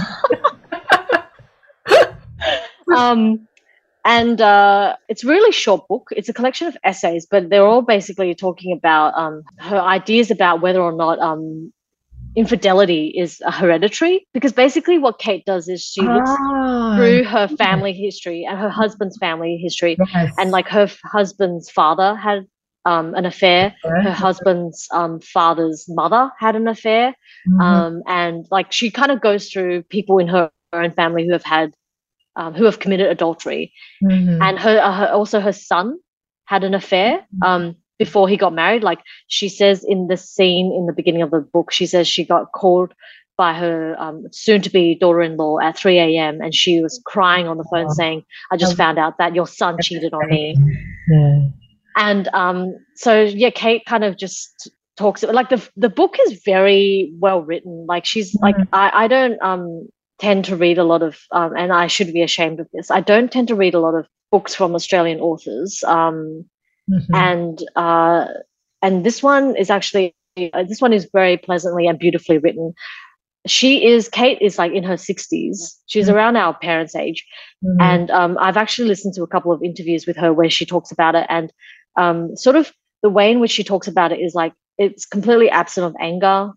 [2.95, 3.47] um,
[4.03, 6.09] and uh, it's a really short book.
[6.11, 10.61] It's a collection of essays, but they're all basically talking about um, her ideas about
[10.61, 11.73] whether or not um,
[12.35, 14.27] infidelity is hereditary.
[14.33, 18.69] Because basically, what Kate does is she looks Ah, through her family history and her
[18.69, 20.33] husband's family history, yes.
[20.37, 22.45] and like her f- husband's father had
[22.85, 23.73] um, an affair
[24.03, 27.15] her husband's um, father's mother had an affair
[27.47, 27.61] Mhm.
[27.61, 31.43] um, and like she kind of goes through people in her own family who have
[31.43, 31.73] had
[32.35, 33.71] um, who have committed adultery
[34.03, 34.39] Mhm.
[34.41, 35.97] and her, uh, her also her son
[36.45, 40.85] had an affair um, before he got married like she says in the scene in
[40.85, 42.93] the beginning of the book she says she got called
[43.37, 47.87] by her um, soon-to-be daughter-in-law at 3 a.m and she was crying on the phone
[47.89, 47.93] Oh.
[48.01, 48.81] saying i just Oh.
[48.83, 50.55] found out that your son cheated on me
[51.09, 51.39] Yeah.
[51.95, 57.11] And um, so yeah, Kate kind of just talks like the the book is very
[57.19, 57.85] well written.
[57.87, 59.87] Like she's like I I don't um
[60.19, 62.89] tend to read a lot of um, and I should be ashamed of this.
[62.91, 65.83] I don't tend to read a lot of books from Australian authors.
[65.85, 66.45] Um,
[66.89, 67.05] Mhm.
[67.13, 68.25] and uh,
[68.81, 70.15] and this one is actually
[70.53, 72.73] uh, this one is very pleasantly and beautifully written.
[73.47, 75.77] She is Kate is like in her sixties.
[75.87, 76.13] She's Mhm.
[76.13, 77.25] around our parents' age,
[77.63, 77.77] Mhm.
[77.79, 80.91] and um, I've actually listened to a couple of interviews with her where she talks
[80.91, 81.51] about it, and
[81.97, 82.71] um, sort of
[83.03, 86.51] the way in which she talks about it is like it's completely absent of anger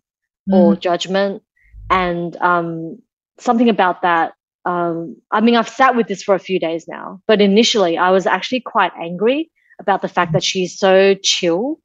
[0.50, 0.80] or Mhm.
[0.80, 1.42] judgment,
[1.90, 2.98] and um,
[3.38, 4.32] something about that.
[4.64, 8.10] Um, I mean, I've sat with this for a few days now, but initially I
[8.10, 11.78] was actually quite angry about the fact that she's so chill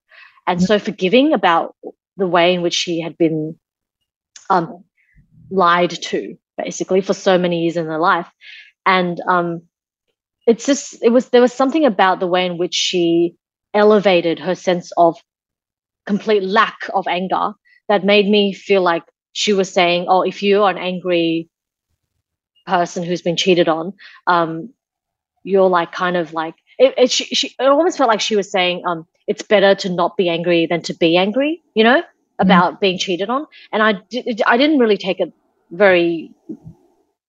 [0.47, 1.75] and so forgiving about
[2.17, 3.57] the way in which she had been
[4.49, 4.83] um,
[5.49, 8.29] lied to, basically, for so many years in her life.
[8.85, 9.61] And um,
[10.47, 13.35] it's just, it was, there was something about the way in which she
[13.73, 15.17] elevated her sense of
[16.05, 17.53] complete lack of anger
[17.87, 19.03] that made me feel like
[19.33, 21.49] she was saying, oh, if you're an angry
[22.65, 23.93] person who's been cheated on,
[24.27, 24.69] um,
[25.43, 28.49] you're like kind of like it, it, she, she, it almost felt like she was
[28.49, 32.01] saying um, it's better to not be angry than to be angry, you know,
[32.39, 33.45] about being cheated on.
[33.71, 35.31] And I, did, I didn't really take it
[35.71, 36.31] very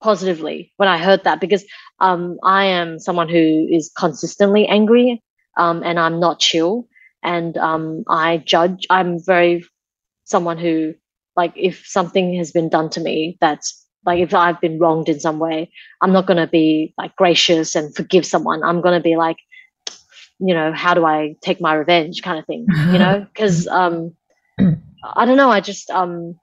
[0.00, 1.64] positively when I heard that because
[2.00, 5.22] um, I am someone who is consistently angry
[5.56, 6.88] um, and I'm not chill.
[7.22, 9.64] And um, I judge, I'm very
[10.24, 10.94] someone who,
[11.36, 15.20] like, if something has been done to me that's like if I've been wronged in
[15.20, 18.62] some way, I'm not going to be like gracious and forgive someone.
[18.62, 19.38] I'm going to be like,
[20.38, 23.26] you know, how do I take my revenge kind of thing, you know?
[23.34, 24.14] Because um,
[24.58, 25.50] I don't know.
[25.50, 26.38] I just, um,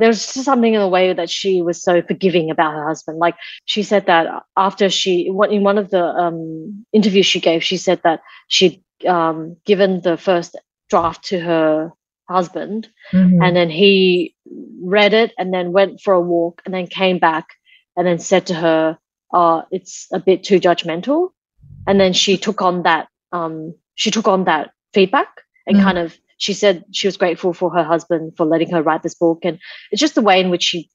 [0.00, 3.18] there's just something in the way that she was so forgiving about her husband.
[3.18, 3.36] Like
[3.66, 4.26] she said that
[4.56, 9.56] after she, in one of the um, interviews she gave, she said that she'd um,
[9.64, 10.56] given the first
[10.88, 11.92] draft to her
[12.28, 13.44] husband Mhm.
[13.44, 14.34] and then he
[14.82, 17.46] read it and then went for a walk and then came back
[17.96, 18.98] and then said to her
[19.32, 21.30] uh, it's a bit too judgmental.
[21.86, 25.28] And then she took on that, um, she took on that feedback
[25.66, 25.82] and mm.
[25.82, 29.14] kind of, she said she was grateful for her husband for letting her write this
[29.14, 29.40] book.
[29.44, 29.58] And
[29.90, 30.90] it's just the way in which she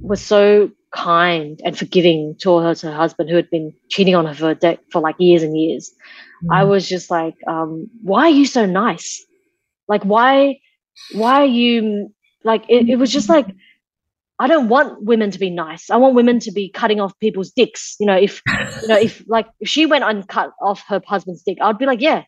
[0.00, 4.54] was so kind and forgiving towards her husband who had been cheating on her for,
[4.54, 5.90] de- for like years and years.
[6.44, 6.54] Mm.
[6.54, 9.24] I was just like, um, why are you so nice?
[9.88, 10.58] Like, why,
[11.12, 12.12] why are you
[12.44, 13.46] like, it, it was just like,
[14.38, 15.88] I don't want women to be nice.
[15.88, 17.96] I want women to be cutting off people's dicks.
[17.98, 18.42] You know, if
[18.82, 21.86] you know, if like if she went and cut off her husband's dick, I'd be
[21.86, 22.24] like, yeah,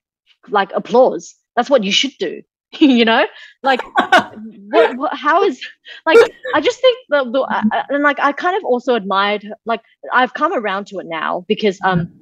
[0.49, 1.35] like applause.
[1.57, 2.43] That's what you should do.
[2.81, 3.27] you know,
[3.62, 5.61] like what, what, how is
[6.07, 6.18] like
[6.55, 9.81] I just think the, the uh, and like I kind of also admired like
[10.12, 12.12] I've come around to it now because um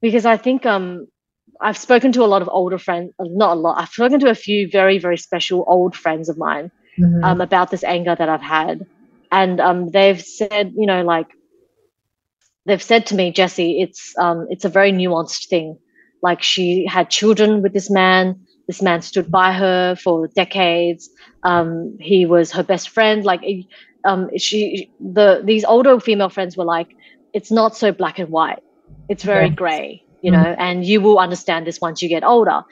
[0.00, 1.06] because I think um
[1.60, 3.80] I've spoken to a lot of older friends, not a lot.
[3.80, 7.24] I've spoken to a few very very special old friends of mine mm-hmm.
[7.24, 8.86] um, about this anger that I've had.
[9.32, 11.28] And um, they've said, you know, like
[12.64, 15.78] they've said to me, jesse it's um, it's a very nuanced thing.
[16.22, 18.45] Like she had children with this man.
[18.66, 21.08] This man stood by her for decades.
[21.42, 23.24] Um, he was her best friend.
[23.24, 23.42] Like
[24.04, 26.96] um, she, the these older female friends were like,
[27.32, 28.62] it's not so black and white.
[29.08, 30.42] It's very gray, you mm-hmm.
[30.42, 32.62] know, and you will understand this once you get older.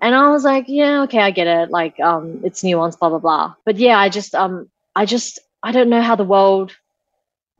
[0.00, 1.70] And I was like, yeah, okay, I get it.
[1.70, 3.54] Like, um, it's nuanced, blah blah blah.
[3.64, 6.72] But yeah, I just, um, I just, I don't know how the world,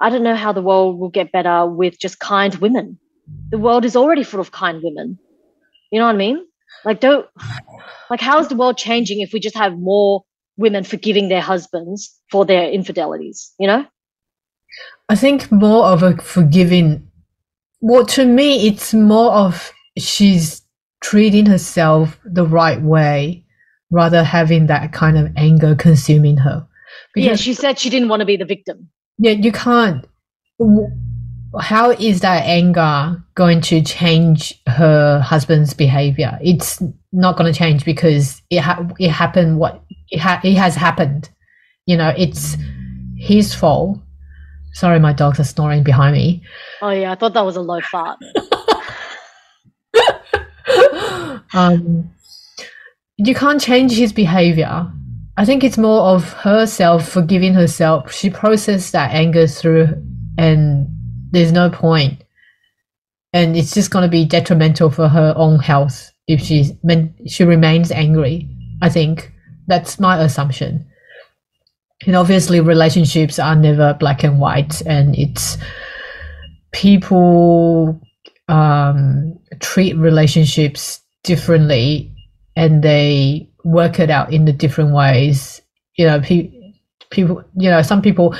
[0.00, 2.98] I don't know how the world will get better with just kind women.
[3.50, 5.18] The world is already full of kind women.
[5.90, 6.46] You know what I mean?
[6.84, 7.26] Like, don't,
[8.10, 10.24] like, how is the world changing if we just have more
[10.56, 13.52] women forgiving their husbands for their infidelities?
[13.58, 13.86] You know?
[15.08, 17.10] I think more of a forgiving.
[17.80, 20.62] Well, to me, it's more of she's
[21.00, 23.44] treating herself the right way
[23.90, 26.66] rather having that kind of anger consuming her.
[27.14, 28.90] Because, yeah, she said she didn't want to be the victim.
[29.18, 30.06] Yeah, you can't.
[31.60, 36.38] How is that anger going to change her husband's behavior?
[36.42, 36.82] It's
[37.12, 39.58] not going to change because it ha- it happened.
[39.58, 41.30] What it, ha- it has happened.
[41.86, 42.56] You know, it's
[43.16, 43.98] his fault.
[44.74, 46.42] Sorry, my dogs are snoring behind me.
[46.82, 48.18] Oh yeah, I thought that was a low fart.
[51.54, 52.10] um,
[53.16, 54.92] you can't change his behavior.
[55.38, 58.12] I think it's more of herself forgiving herself.
[58.12, 60.04] She processed that anger through,
[60.36, 60.88] and
[61.30, 62.22] there's no point.
[63.32, 66.72] And it's just going to be detrimental for her own health if she's
[67.26, 68.48] she remains angry.
[68.80, 69.32] I think
[69.66, 70.86] that's my assumption.
[72.06, 75.58] And obviously, relationships are never black and white, and it's
[76.72, 78.00] people
[78.48, 82.12] um, treat relationships differently
[82.56, 85.60] and they work it out in the different ways.
[85.96, 86.50] You know, pe-
[87.10, 88.34] people, you know, some people,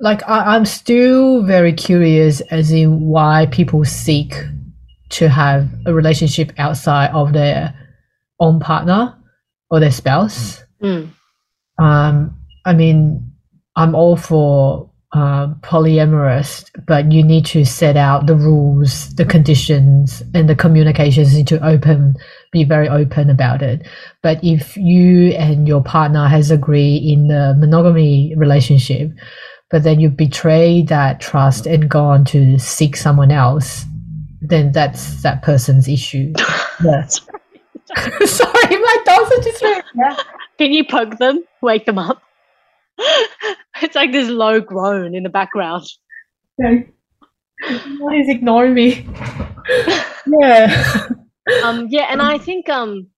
[0.00, 4.34] like I, I'm still very curious as in why people seek
[5.10, 7.74] to have a relationship outside of their
[8.40, 9.16] own partner
[9.70, 10.62] or their spouse.
[10.82, 11.10] Mm.
[11.78, 13.32] Um, I mean,
[13.76, 20.22] I'm all for uh, polyamorous, but you need to set out the rules, the conditions,
[20.34, 22.14] and the communications need to open,
[22.52, 23.86] be very open about it.
[24.22, 29.10] But if you and your partner has agreed in the monogamy relationship,
[29.70, 33.84] but then you betray that trust and go on to seek someone else,
[34.40, 36.32] then that's that person's issue.
[36.84, 37.20] Yes.
[38.24, 39.62] Sorry, my dogs are just.
[39.62, 40.16] Yeah.
[40.58, 41.42] Can you poke them?
[41.60, 42.22] Wake them up.
[43.82, 45.84] it's like this low groan in the background.
[46.56, 46.82] Yeah.
[47.66, 49.08] He's ignoring me.
[50.40, 51.08] yeah.
[51.64, 53.08] Um, yeah, and I think um,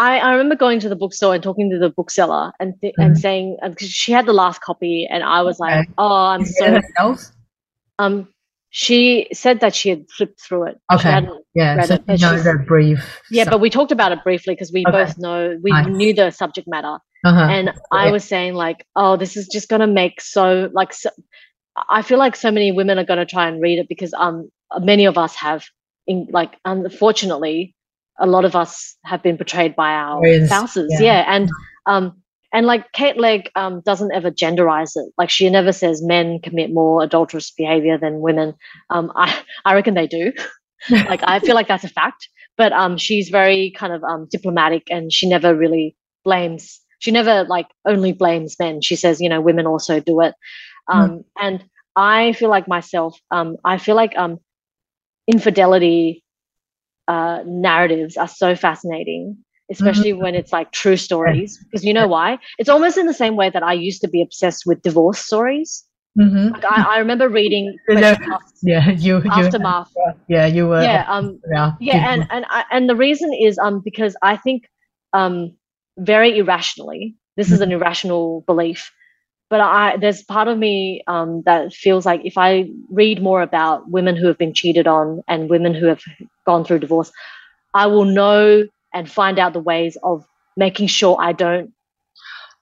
[0.00, 3.02] I, I remember going to the bookstore and talking to the bookseller and th- mm-hmm.
[3.02, 6.46] and saying because uh, she had the last copy and I was like, oh, I'm
[6.46, 6.80] so.
[7.98, 8.26] Um,
[8.70, 10.80] she said that she had flipped through it.
[10.90, 11.28] Okay.
[11.54, 11.82] Yeah.
[11.82, 13.20] So it, you know the brief.
[13.30, 15.04] Yeah, but we talked about it briefly because we okay.
[15.04, 15.86] both know we nice.
[15.88, 16.98] knew the subject matter.
[17.22, 17.38] Uh-huh.
[17.38, 17.74] And yeah.
[17.92, 21.10] I was saying like, oh, this is just gonna make so like so,
[21.90, 24.48] I feel like so many women are gonna try and read it because um
[24.78, 25.66] many of us have
[26.06, 27.74] in like unfortunately
[28.20, 30.90] a lot of us have been betrayed by our spouses.
[30.94, 31.06] Yeah.
[31.06, 31.24] yeah.
[31.26, 31.50] And
[31.86, 35.12] um and like Kate Legg um, doesn't ever genderize it.
[35.16, 38.54] Like she never says men commit more adulterous behavior than women.
[38.90, 40.32] Um, I I reckon they do.
[40.90, 42.28] like I feel like that's a fact.
[42.56, 47.44] But um, she's very kind of um, diplomatic, and she never really blames she never
[47.44, 48.80] like only blames men.
[48.80, 50.34] She says, you know, women also do it.
[50.88, 50.98] Hmm.
[50.98, 51.24] Um, mm.
[51.40, 51.64] And
[51.96, 54.38] I feel like myself, um, I feel like um,
[55.26, 56.22] infidelity
[57.10, 59.36] uh, narratives are so fascinating,
[59.70, 60.22] especially mm-hmm.
[60.22, 61.58] when it's like true stories.
[61.64, 62.38] Because you know why?
[62.58, 65.84] It's almost in the same way that I used to be obsessed with divorce stories.
[66.18, 66.52] Mhm.
[66.52, 68.16] Like I, I remember reading Yeah.
[68.62, 69.90] Yeah, you, you Aftermath.
[70.28, 73.80] yeah, you were Yeah, um, yeah, yeah, and and I, and the reason is um
[73.84, 74.64] because I think
[75.12, 75.56] um
[75.98, 78.90] very irrationally, this is an irrational belief,
[79.50, 83.90] but I there's part of me um that feels like if I read more about
[83.90, 86.02] women who have been cheated on and women who have
[86.46, 87.12] gone through divorce,
[87.74, 90.24] I will know and find out the ways of
[90.56, 91.72] making sure I don't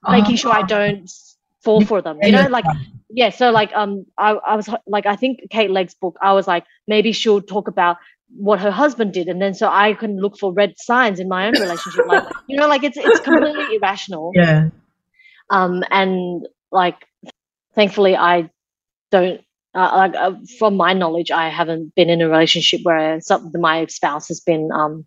[0.06, 1.10] making sure I Ah, don't
[1.64, 2.22] fall for them.
[2.22, 2.66] You know, like
[3.10, 3.30] yeah.
[3.30, 6.16] So like um, I I was like I think Kate Legg's book.
[6.22, 7.96] I was like maybe she'll talk about
[8.36, 11.46] what her husband did, and then so I can look for red signs in my
[11.48, 12.04] own relationship.
[12.06, 14.36] Like you know, like it's it's completely irrational.
[14.36, 14.68] yeah,
[15.50, 16.96] Um, and like
[17.74, 18.50] thankfully I
[19.10, 19.40] don't.
[19.74, 23.86] Uh, like uh, from my knowledge, I haven't been in a relationship where some, my
[23.86, 25.06] spouse has been um,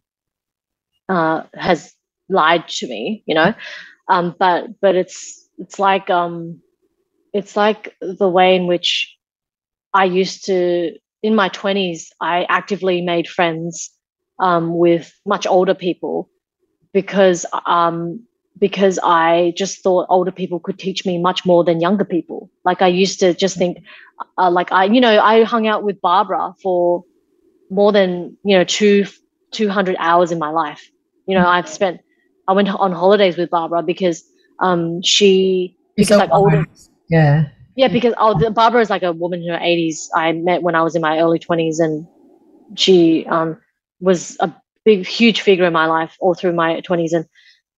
[1.10, 1.94] uh, has
[2.30, 3.54] lied to me, you know.
[4.10, 6.62] Um, but but it's it's like um,
[7.34, 9.16] it's like the way in which
[9.94, 10.94] I used to
[11.24, 12.12] in my twenties.
[12.22, 13.92] I actively made friends
[14.40, 16.30] um, with much older people
[16.94, 18.26] because um,
[18.60, 22.50] because I just thought older people could teach me much more than younger people.
[22.64, 23.80] Like I used to just think,
[24.38, 27.04] uh, like I, you know, I hung out with Barbara for
[27.70, 29.06] more than you know two
[29.52, 30.82] two hundred hours in my life.
[31.26, 32.02] You know, I've spent.
[32.48, 34.24] I went on holidays with Barbara because
[34.60, 36.66] um she because so like older
[37.10, 37.46] yeah,
[37.76, 40.10] yeah because oh the, Barbara is like a woman in her eighties.
[40.16, 42.06] I met when I was in my early twenties, and
[42.76, 43.58] she um
[44.00, 47.26] was a big huge figure in my life all through my twenties and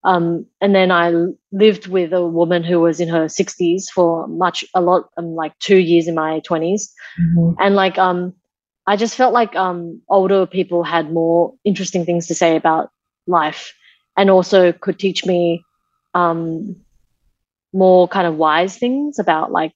[0.05, 1.11] um and then I
[1.51, 5.57] lived with a woman who was in her sixties for much a lot um like
[5.59, 7.55] two years in my twenties Mhm.
[7.59, 8.33] and like um
[8.85, 12.89] i just felt like um older people had more interesting things to say about
[13.27, 13.73] life
[14.17, 15.63] and also could teach me
[16.13, 16.75] um
[17.73, 19.73] more kind of wise things about like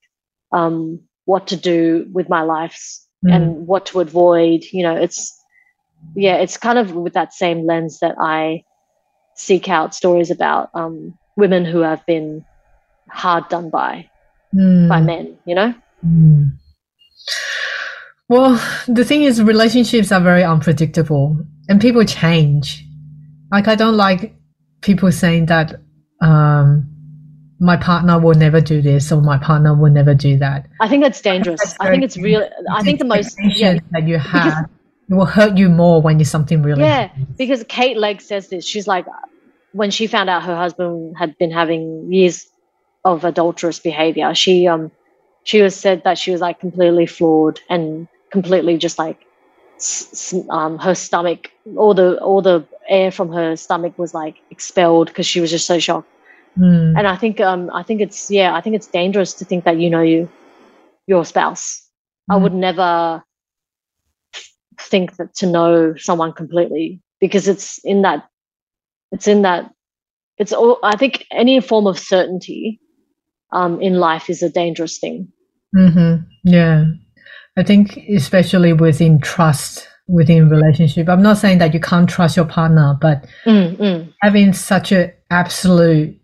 [0.51, 2.79] um what to do with my life
[3.25, 3.33] Mm.
[3.35, 5.33] and what to avoid you know it's
[6.15, 8.61] yeah it's kind of with that same lens that i
[9.37, 12.43] seek out stories about um women who have been
[13.09, 14.09] hard done by
[14.53, 15.05] by Mm.
[15.05, 15.73] men you know
[16.05, 16.51] Mm.
[18.29, 21.37] Well, the thing is, relationships are very unpredictable
[21.69, 22.85] and people change.
[23.51, 24.35] Like, I don't like
[24.81, 25.73] people saying that
[26.21, 26.87] um,
[27.59, 30.67] my partner will never do this or my partner will never do that.
[30.81, 34.07] i think that's dangerous That's i think it's real i think the most yeah that
[34.07, 34.69] you have
[35.09, 36.81] it will hurt you more when you're something really.
[36.81, 38.65] Yeah, because Kate Legg says this.
[38.65, 39.05] She's like,
[39.71, 42.45] when she found out her husband had been having years
[43.05, 44.91] of adulterous behavior, she um,
[45.43, 49.25] she was said that she was like completely flawed and completely just like,
[50.49, 55.25] um, her stomach, all the all the air from her stomach was like expelled because
[55.25, 56.09] she was just so shocked.
[56.57, 56.97] Mm.
[56.97, 59.77] And I think um, I think it's yeah, I think it's dangerous to think that
[59.79, 60.27] you know you,
[61.05, 61.83] your spouse.
[62.29, 62.41] I Mm.
[62.41, 63.23] would never
[64.79, 68.27] think that to know someone completely because it's in that
[69.11, 69.71] it's in that
[70.37, 72.79] it's all i think any form of certainty
[73.53, 75.31] um, in life is a dangerous thing
[75.75, 76.23] mm-hmm.
[76.43, 76.85] Yeah.
[77.57, 81.09] I think especially within trust within relationship.
[81.09, 85.11] I'm not saying that you can't trust your partner, but mm, mm, having such an
[85.29, 86.17] absolute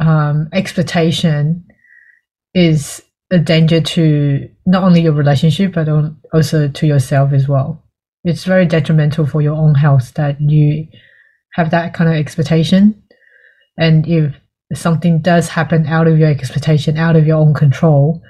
[0.00, 1.64] um, expectation
[2.54, 5.88] is a danger to not only your relationship but
[6.34, 7.81] also to yourself as well.
[8.24, 10.86] It's very detrimental for your own health that you
[11.54, 13.02] have that kind of expectation,
[13.76, 14.34] and if
[14.74, 18.22] something does happen out of your expectation, out of your own control,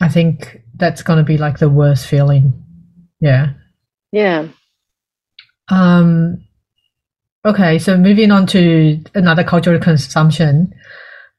[0.00, 2.64] I think that's going to be like the worst feeling.
[3.20, 3.52] Yeah.
[4.12, 4.48] yeah
[5.68, 6.44] Um,
[7.44, 10.72] okay, so moving on to another cultural consumption,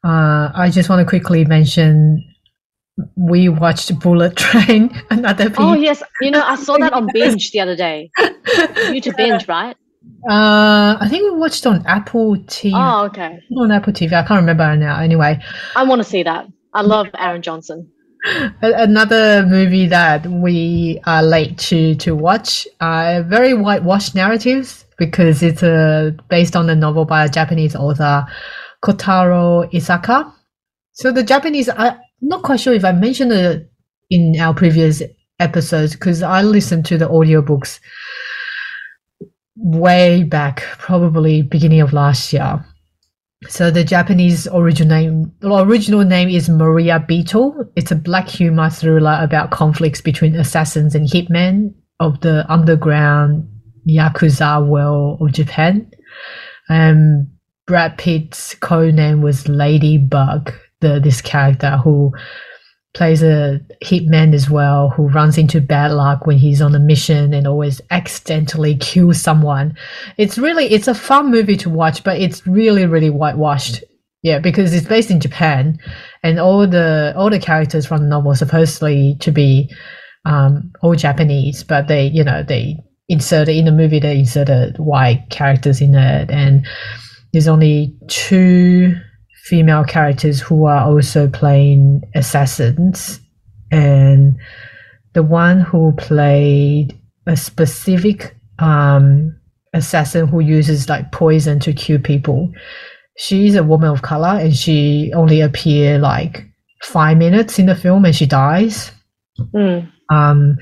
[0.06, 2.24] uh, I just want to quickly mention
[3.16, 5.58] we watched Bullet Train, another piece.
[5.60, 8.12] oh yes you know i saw that on binge the other day
[8.92, 9.76] you to binge right
[10.30, 12.74] Uh, I think we watched on Apple TV.
[12.76, 15.00] oh okay On Apple TV, I can't remember now.
[15.00, 15.40] Anyway,
[15.76, 17.90] i want to see that i love aaron johnson
[18.62, 22.68] another movie that we are late to to watch.
[22.80, 28.26] Uh, very whitewashed narratives because it's uh, based on a novel by a Japanese author,
[28.84, 30.32] Kotaro Isaka.
[30.94, 33.72] So the Japanese, I'm not quite sure if I mentioned it
[34.10, 35.02] in our previous
[35.40, 37.80] episodes because I listened to the audiobooks
[39.56, 42.66] way back, probably beginning of last year.
[43.48, 47.72] So the Japanese original name, the original name is Maria Beetle.
[47.76, 53.50] It's a black humor thriller about conflicts between assassins and hitmen of the underground
[53.88, 55.90] yakuza world of Japan.
[56.70, 57.32] Um,
[57.66, 62.12] Brad Pitt's code name was Ladybug, the this character who
[62.94, 67.34] plays a hitman as well who runs into bad luck when he's on a mission
[67.34, 69.76] and always accidentally kills someone.
[70.18, 73.84] It's really it's a fun movie to watch, but it's really really whitewashed.
[74.24, 75.80] Yeah, because it's based in Japan,
[76.22, 79.74] and all the all the characters from the novel supposedly to be
[80.26, 82.78] um, all Japanese, but they you know they
[83.10, 86.68] inserted in the movie they inserted white characters in it, and
[87.34, 88.96] there's only two
[89.44, 93.20] female characters who are also playing assassins.
[93.72, 94.38] And
[95.14, 99.36] the one who played a specific um,
[99.74, 102.52] assassin who uses like poison to kill people
[103.18, 106.46] she's a woman of color and she only appear like
[106.84, 108.92] five minutes in the film and she dies.
[109.56, 109.92] Mm.
[110.12, 110.58] um,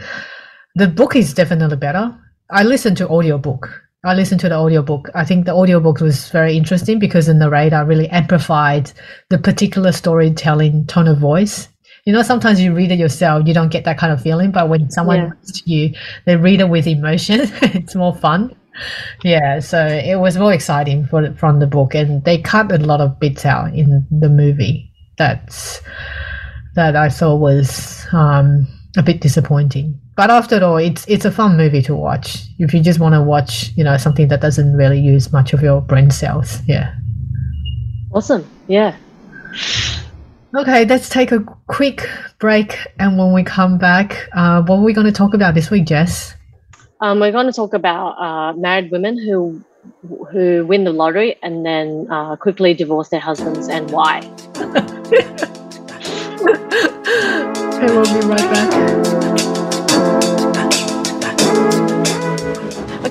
[0.75, 2.15] the book is definitely better.
[2.51, 3.69] I listened to audiobook
[4.05, 5.09] I listened to the audiobook.
[5.13, 8.91] I think the audiobook was very interesting because the narrator really amplified
[9.29, 11.67] the particular storytelling tone of voice.
[12.05, 14.69] You know, sometimes you read it yourself, you don't get that kind of feeling, but
[14.69, 15.29] when someone Yeah.
[15.31, 15.93] reads to you,
[16.25, 17.41] they read it with emotion.
[17.61, 18.55] it's more fun.
[19.23, 23.01] Yeah, so it was more exciting for from the book, and they cut a lot
[23.01, 24.89] of bits out in the movie.
[25.17, 25.81] That's
[26.75, 28.65] that I thought was um,
[28.97, 29.99] a bit disappointing.
[30.19, 33.21] But after all, it's it's a fun movie to watch if you just want to
[33.23, 36.59] watch, you know, something that doesn't really use much of your brain cells.
[36.67, 36.93] Yeah.
[38.11, 38.45] Awesome.
[38.67, 38.97] Yeah.
[40.53, 42.05] Okay, let's take a quick
[42.37, 45.71] break, and when we come back, uh, what are we going to talk about this
[45.71, 46.35] week, Jess?
[46.99, 49.63] Um, we're going to talk about uh, married women who
[50.33, 54.19] who win the lottery and then uh, quickly divorce their husbands and why.
[57.79, 59.68] Okay, we'll be right back.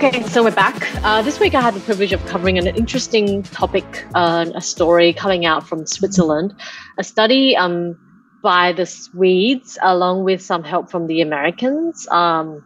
[0.00, 0.94] Okay, so we're back.
[1.04, 5.12] Uh, this week I had the privilege of covering an interesting topic, uh, a story
[5.12, 6.54] coming out from Switzerland,
[6.98, 7.98] a study um,
[8.40, 12.06] by the Swedes along with some help from the Americans.
[12.12, 12.62] Um,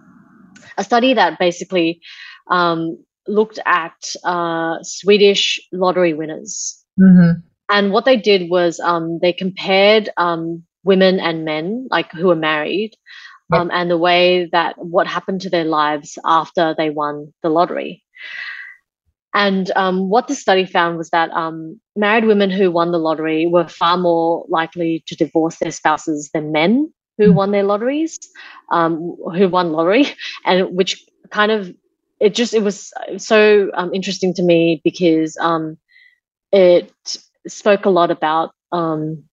[0.77, 2.03] a study that basically
[2.51, 6.85] um, looked at uh, Swedish lottery winners.
[7.01, 7.41] Mm-hmm.
[7.71, 12.37] And what they did was um, they compared um, women and men, like who were
[12.37, 12.93] married.
[13.53, 18.03] Um, and the way that what happened to their lives after they won the lottery.
[19.35, 23.47] And um, what the study found was that um, married women who won the lottery
[23.47, 27.35] were far more likely to divorce their spouses than men who Mm.
[27.35, 28.19] won their lotteries,
[28.73, 30.07] um, who won lottery,
[30.45, 31.73] and which kind of
[32.21, 35.77] it just it was so um, interesting to me because um,
[36.53, 36.93] it
[37.47, 39.25] spoke a lot about um,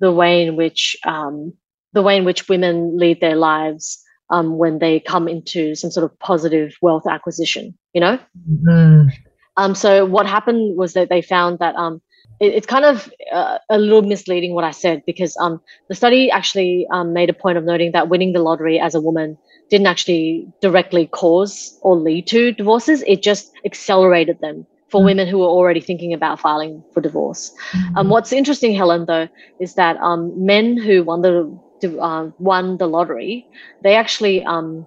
[0.00, 1.54] the way in which um,
[1.92, 6.04] the way in which women lead their lives um, when they come into some sort
[6.04, 7.76] of positive wealth acquisition.
[7.92, 8.18] You know,
[8.48, 9.08] Mm-hmm.
[9.56, 12.00] um, so what happened was that they found that um,
[12.40, 16.30] it, it's kind of uh, a little misleading what I said because um, the study
[16.30, 19.36] actually um, made a point of noting that winning the lottery as a woman
[19.70, 23.02] didn't actually directly cause or lead to divorces.
[23.06, 25.04] It just accelerated them for Mm.
[25.04, 27.50] women who were already thinking about filing for divorce.
[27.96, 29.28] Um, what's interesting, Helen, though,
[29.60, 33.46] is that um, men who won the uh, won the lottery,
[33.82, 34.86] they actually um,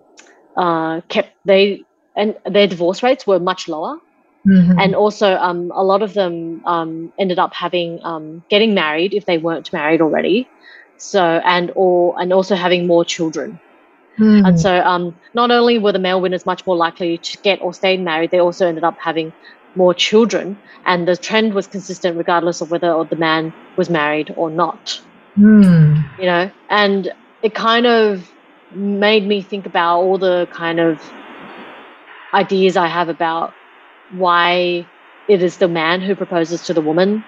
[0.58, 1.84] uh, kept they
[2.16, 3.98] and their divorce rates were much lower.
[4.48, 4.76] Mhm.
[4.80, 9.26] and also um, a lot of them um, ended up having um, getting married if
[9.26, 10.50] they weren't married already.
[10.98, 13.60] So and or and also having more children.
[14.20, 14.48] Mhm.
[14.48, 17.74] and so um, not only were the male winners much more likely to get or
[17.74, 19.34] stay married they also ended up having
[19.76, 20.58] more children.
[20.86, 25.00] And the trend was consistent regardless of whether or the man was married or not
[25.38, 26.04] Mm.
[26.18, 27.12] you know and
[27.42, 28.32] it kind of
[28.72, 31.02] made me think about all the kind of
[32.34, 33.56] ideas i have about
[34.10, 34.90] why
[35.28, 37.26] it is the man who proposes to the woman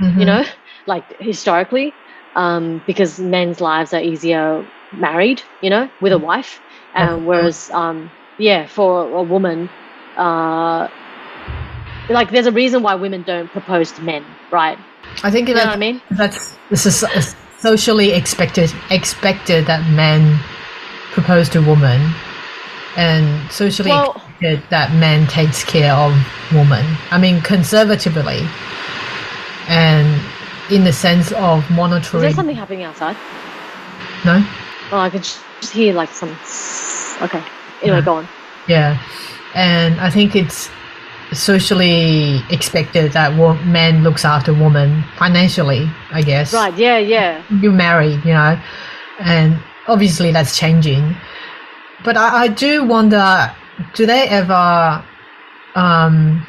[0.00, 0.10] Mhm.
[0.16, 0.44] you know
[0.86, 1.96] like historically
[2.34, 6.60] um, because men's lives are easier married you know with a wife
[6.94, 9.70] um, whereas um, yeah for a woman
[10.16, 10.88] uh,
[12.08, 14.78] like there's a reason why women don't propose to men right
[15.22, 16.00] I think you know that what i mean?
[16.12, 17.04] that's this is
[17.58, 20.38] socially expected expected that men
[21.12, 22.12] propose to women
[22.96, 26.12] and socially Well- expected that man takes care of
[26.52, 28.46] woman i mean conservatively
[29.68, 30.20] and
[30.70, 33.16] in the sense of is there something happening outside?
[34.24, 34.42] No?
[34.92, 36.30] Oh i could just just hear like some
[37.22, 37.42] okay.
[37.82, 38.28] Anyway go on.
[38.68, 39.00] Yeah.
[39.54, 40.68] And i think it's
[41.34, 43.34] socially expected that
[43.66, 48.60] man looks after woman financially i guess right yeah yeah you marry, you know,
[49.20, 51.16] and obviously that's changing.
[52.04, 53.54] But I, I do wonder,
[53.94, 55.04] do they ever,
[55.74, 56.46] um,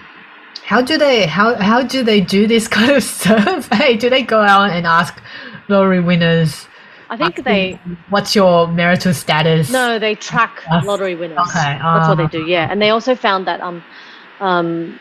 [0.63, 3.97] how do they how how do they do this kind of survey?
[4.03, 5.21] Do they go out and ask
[5.67, 6.67] lottery winners
[7.07, 7.79] I think they.
[8.09, 9.69] What's your marital status?
[9.69, 11.37] No, they track lottery winners.
[11.37, 12.27] Okay, That's what they ah.
[12.27, 12.45] do.
[12.47, 13.83] Yeah, and they also found that um,
[14.39, 14.99] um,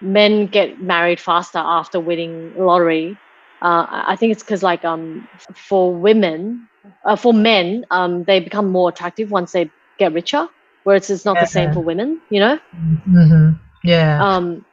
[0.00, 3.20] men get married faster after winning lottery.
[3.62, 6.68] Uh, I think it's because like um, for women,
[7.06, 10.48] uh, for men, um, they become more attractive once they get richer.
[10.84, 12.20] Whereas it's not the same for women.
[12.30, 12.58] You know.
[13.06, 13.52] hmm
[13.84, 14.18] Yeah.
[14.18, 14.64] um,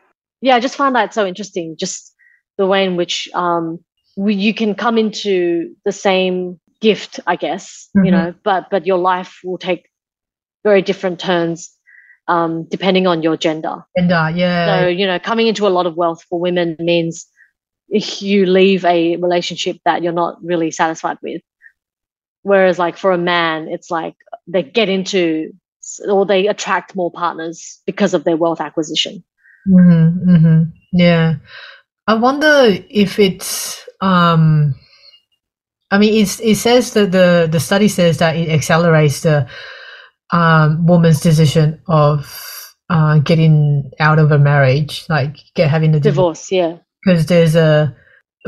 [0.42, 1.76] yeah, I just find that so interesting.
[1.80, 2.14] Just
[2.58, 3.80] the way in which um,
[4.16, 8.06] we, you can come into the same gift, I guess, Mhm.
[8.06, 9.86] you know, but but your life will take
[10.64, 11.72] very different turns
[12.30, 13.84] um, depending on your gender.
[13.98, 14.84] uh, yeah.
[14.84, 17.28] So you know, coming into a lot of wealth for women means
[17.90, 21.42] if you leave a relationship that you're not really satisfied with.
[22.44, 24.16] Whereas, like for a man, it's like
[24.48, 25.52] they get into
[26.08, 29.24] or they attract more partners because of their wealth acquisition.
[29.68, 30.64] Mm-hmm, hmm
[30.94, 31.36] Yeah.
[32.08, 34.76] I wonder if it's um
[35.92, 39.48] I mean it's it says that the the study says that it accelerates the
[40.32, 42.36] um woman's decision of
[42.90, 46.78] uh getting out of a marriage, like get having a divorce Divorce, yeah.
[47.04, 47.96] because there's a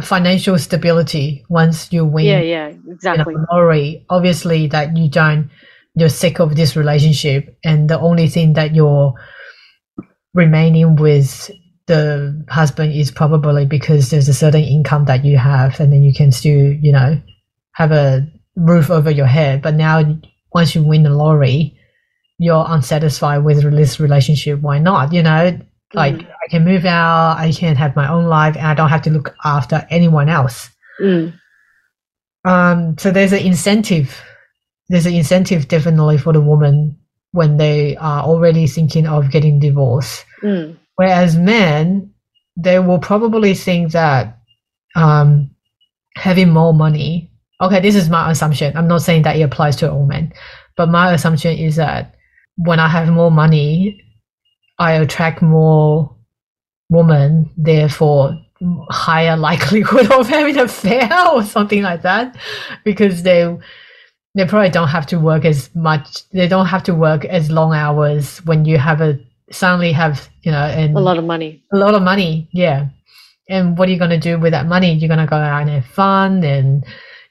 [0.01, 3.35] financial stability once you win Yeah, yeah, exactly.
[3.51, 4.05] lottery.
[4.09, 5.49] Obviously that you don't
[5.95, 9.13] you're sick of this relationship and the only thing that you're
[10.33, 11.51] remaining with
[11.87, 16.13] the husband is probably because there's a certain income that you have and then you
[16.13, 17.19] can still you know
[17.73, 18.25] have a
[18.55, 20.01] roof over your head but now
[20.53, 21.77] once you win the lottery
[22.37, 25.57] you're unsatisfied with this relationship why not you know
[25.93, 26.27] like Mm.
[26.43, 29.09] i can move out i can have my own life and i don't have to
[29.11, 30.69] look after anyone else
[31.01, 31.33] Mm,
[32.45, 34.21] um, so there's an incentive.
[34.89, 36.97] There's an incentive definitely for the woman
[37.31, 40.25] when they are already thinking of getting divorced.
[40.43, 42.13] mm, Whereas men,
[42.57, 44.37] they will probably think that
[44.95, 45.49] um,
[46.15, 47.30] having more money.
[47.61, 48.75] Okay, this is my assumption.
[48.75, 50.33] I'm not saying that it applies to all men,
[50.75, 52.15] but my assumption is that
[52.57, 54.03] when I have more money,
[54.79, 56.15] I attract more
[56.89, 57.49] women.
[57.57, 58.37] Therefore,
[58.89, 62.35] higher likelihood of having an affair or something like that,
[62.83, 63.57] because they
[64.33, 66.29] they probably don't have to work as much.
[66.31, 69.19] They don't have to work as long hours when you have a
[69.51, 71.63] suddenly have you know and a lot of money.
[71.73, 72.87] a lot of money yeah
[73.49, 75.61] and what are you going to do with that money you're going to go out
[75.61, 76.85] and have fun and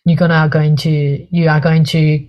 [0.05, 2.27] you're gonna going to you are going to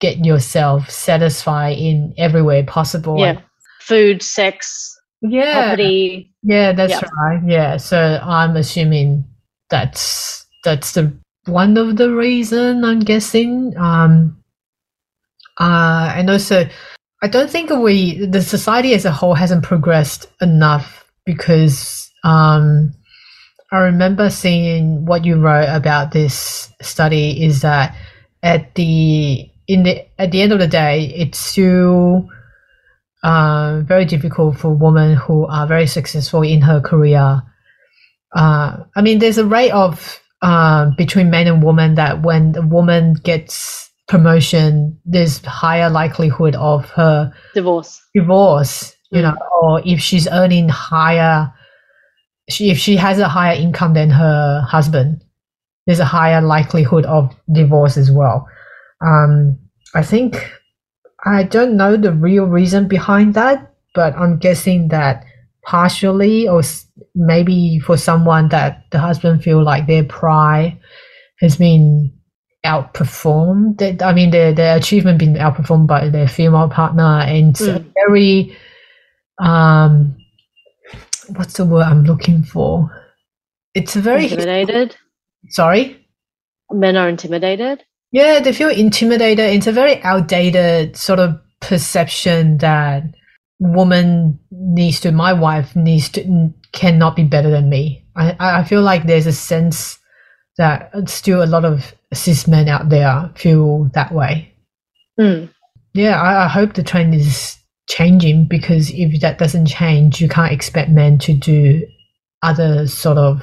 [0.00, 3.40] get yourself satisfied in every way possible Yeah.
[3.80, 6.32] Food, sex, yeah property.
[6.42, 7.08] yeah that's Yeah.
[7.20, 9.24] right yeah so i'm assuming
[9.70, 11.12] that's that's the
[11.46, 14.36] one of the reason i'm guessing um
[15.58, 16.68] uh and also
[17.22, 22.92] i don't think we the society as a whole hasn't progressed enough because um
[23.72, 27.94] i remember seeing what you wrote about this study is that
[28.42, 32.28] at the in the at the end of the day it's still
[33.24, 37.42] uh, very difficult for women who are very successful in her career.
[38.34, 42.62] Uh, I mean, there's a rate of uh, between men and women that when a
[42.64, 48.00] woman gets promotion, there's higher likelihood of her Divorce.
[48.14, 48.94] divorce.
[49.10, 49.22] You Mm.
[49.22, 51.52] know, or if she's earning higher,
[52.48, 55.22] she, if she has a higher income than her husband,
[55.86, 58.46] there's a higher likelihood of divorce as well.
[59.04, 59.58] Um,
[59.94, 60.36] I think
[61.24, 65.24] I don't know the real reason behind that, but I'm guessing that
[65.64, 66.62] partially, or
[67.14, 70.78] maybe for someone that the husband feel like their pride
[71.40, 72.12] has been
[72.66, 74.02] outperformed.
[74.02, 77.84] I mean, their their achievement been outperformed by their female partner, and Mm.
[78.06, 78.56] very
[79.40, 80.16] um,
[81.36, 82.90] what's the word I'm looking for?
[83.74, 84.96] It's very Intimidated.
[85.50, 86.06] sorry.
[86.70, 87.84] Men are intimidated.
[88.12, 89.54] Yeah, they feel intimidated.
[89.54, 93.02] It's a very outdated sort of perception that
[93.58, 98.04] woman needs to, my wife needs to, cannot be better than me.
[98.16, 99.98] I, I feel like there's a sense
[100.56, 104.52] that still a lot of cis men out there feel that way.
[105.18, 105.50] Mm.
[105.94, 107.56] Yeah, I, I hope the trend is
[107.88, 111.86] changing because if that doesn't change, you can't expect men to do
[112.42, 113.42] other sort of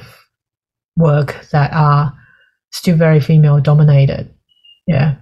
[0.98, 2.14] work that are
[2.72, 4.34] still very female dominated.
[4.88, 5.16] Yeah.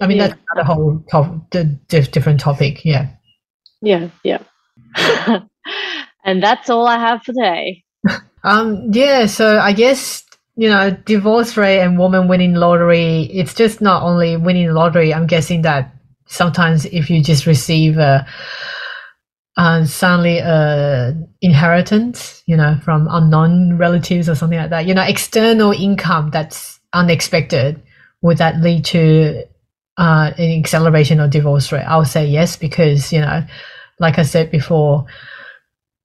[0.00, 0.28] I mean, Yeah.
[0.28, 2.84] that's a whole top, di- different topic.
[2.84, 3.10] Yeah.
[3.82, 4.42] Yeah, yeah.
[6.24, 7.84] and that's all I have for today.
[8.42, 10.24] Um, yeah, so I guess,
[10.56, 15.12] you know, divorce rate and woman winning lottery, it's just not only winning lottery.
[15.12, 15.94] I'm guessing that
[16.30, 18.26] sometimes if you just receive a,
[19.56, 25.02] uh, suddenly a inheritance, you know, from unknown relatives or something like that, you know,
[25.02, 27.82] external income that's unexpected
[28.22, 29.44] would that lead to
[29.96, 31.84] uh, an acceleration of divorce rate?
[31.84, 33.44] I would say yes, because, you know,
[33.98, 35.06] like I said before,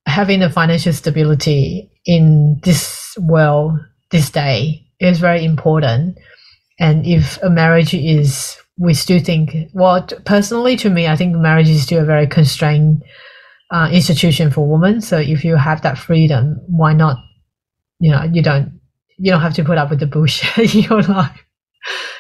[0.06, 3.80] having the financial stability in this world,
[4.12, 6.18] this day, is very important.
[6.80, 11.70] And if a marriage is, we still think, well, personally to me, I think marriage
[11.70, 13.04] is still a very constrained
[13.72, 15.02] uh, institution for women.
[15.02, 17.18] So if you have that freedom, why not?
[18.00, 18.80] You know, you don't
[19.18, 21.46] you don't have to put up with the bullshit in your life.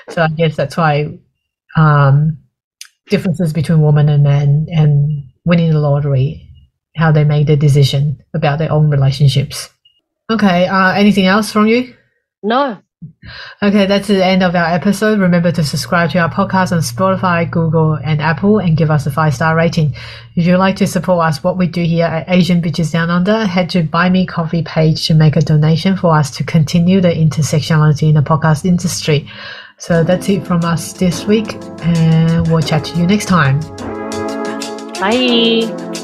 [0.09, 1.17] So I guess that's why
[1.75, 2.37] um,
[3.09, 6.49] differences between women and men and winning the lottery,
[6.95, 9.69] how they make the decision about their own relationships.
[10.29, 10.67] Okay.
[10.67, 11.93] Uh, anything else from you?
[12.41, 12.79] No.
[13.63, 15.19] Okay, that's the end of our episode.
[15.19, 19.11] Remember to subscribe to our podcast on Spotify, Google, and Apple, and give us a
[19.11, 19.95] five star rating.
[20.35, 23.45] If you'd like to support us, what we do here at Asian Bitches Down Under,
[23.45, 27.09] head to Buy Me Coffee page to make a donation for us to continue the
[27.09, 29.29] intersectionality in the podcast industry.
[29.77, 33.59] So that's it from us this week, and we'll chat to you next time.
[34.99, 35.95] Bye.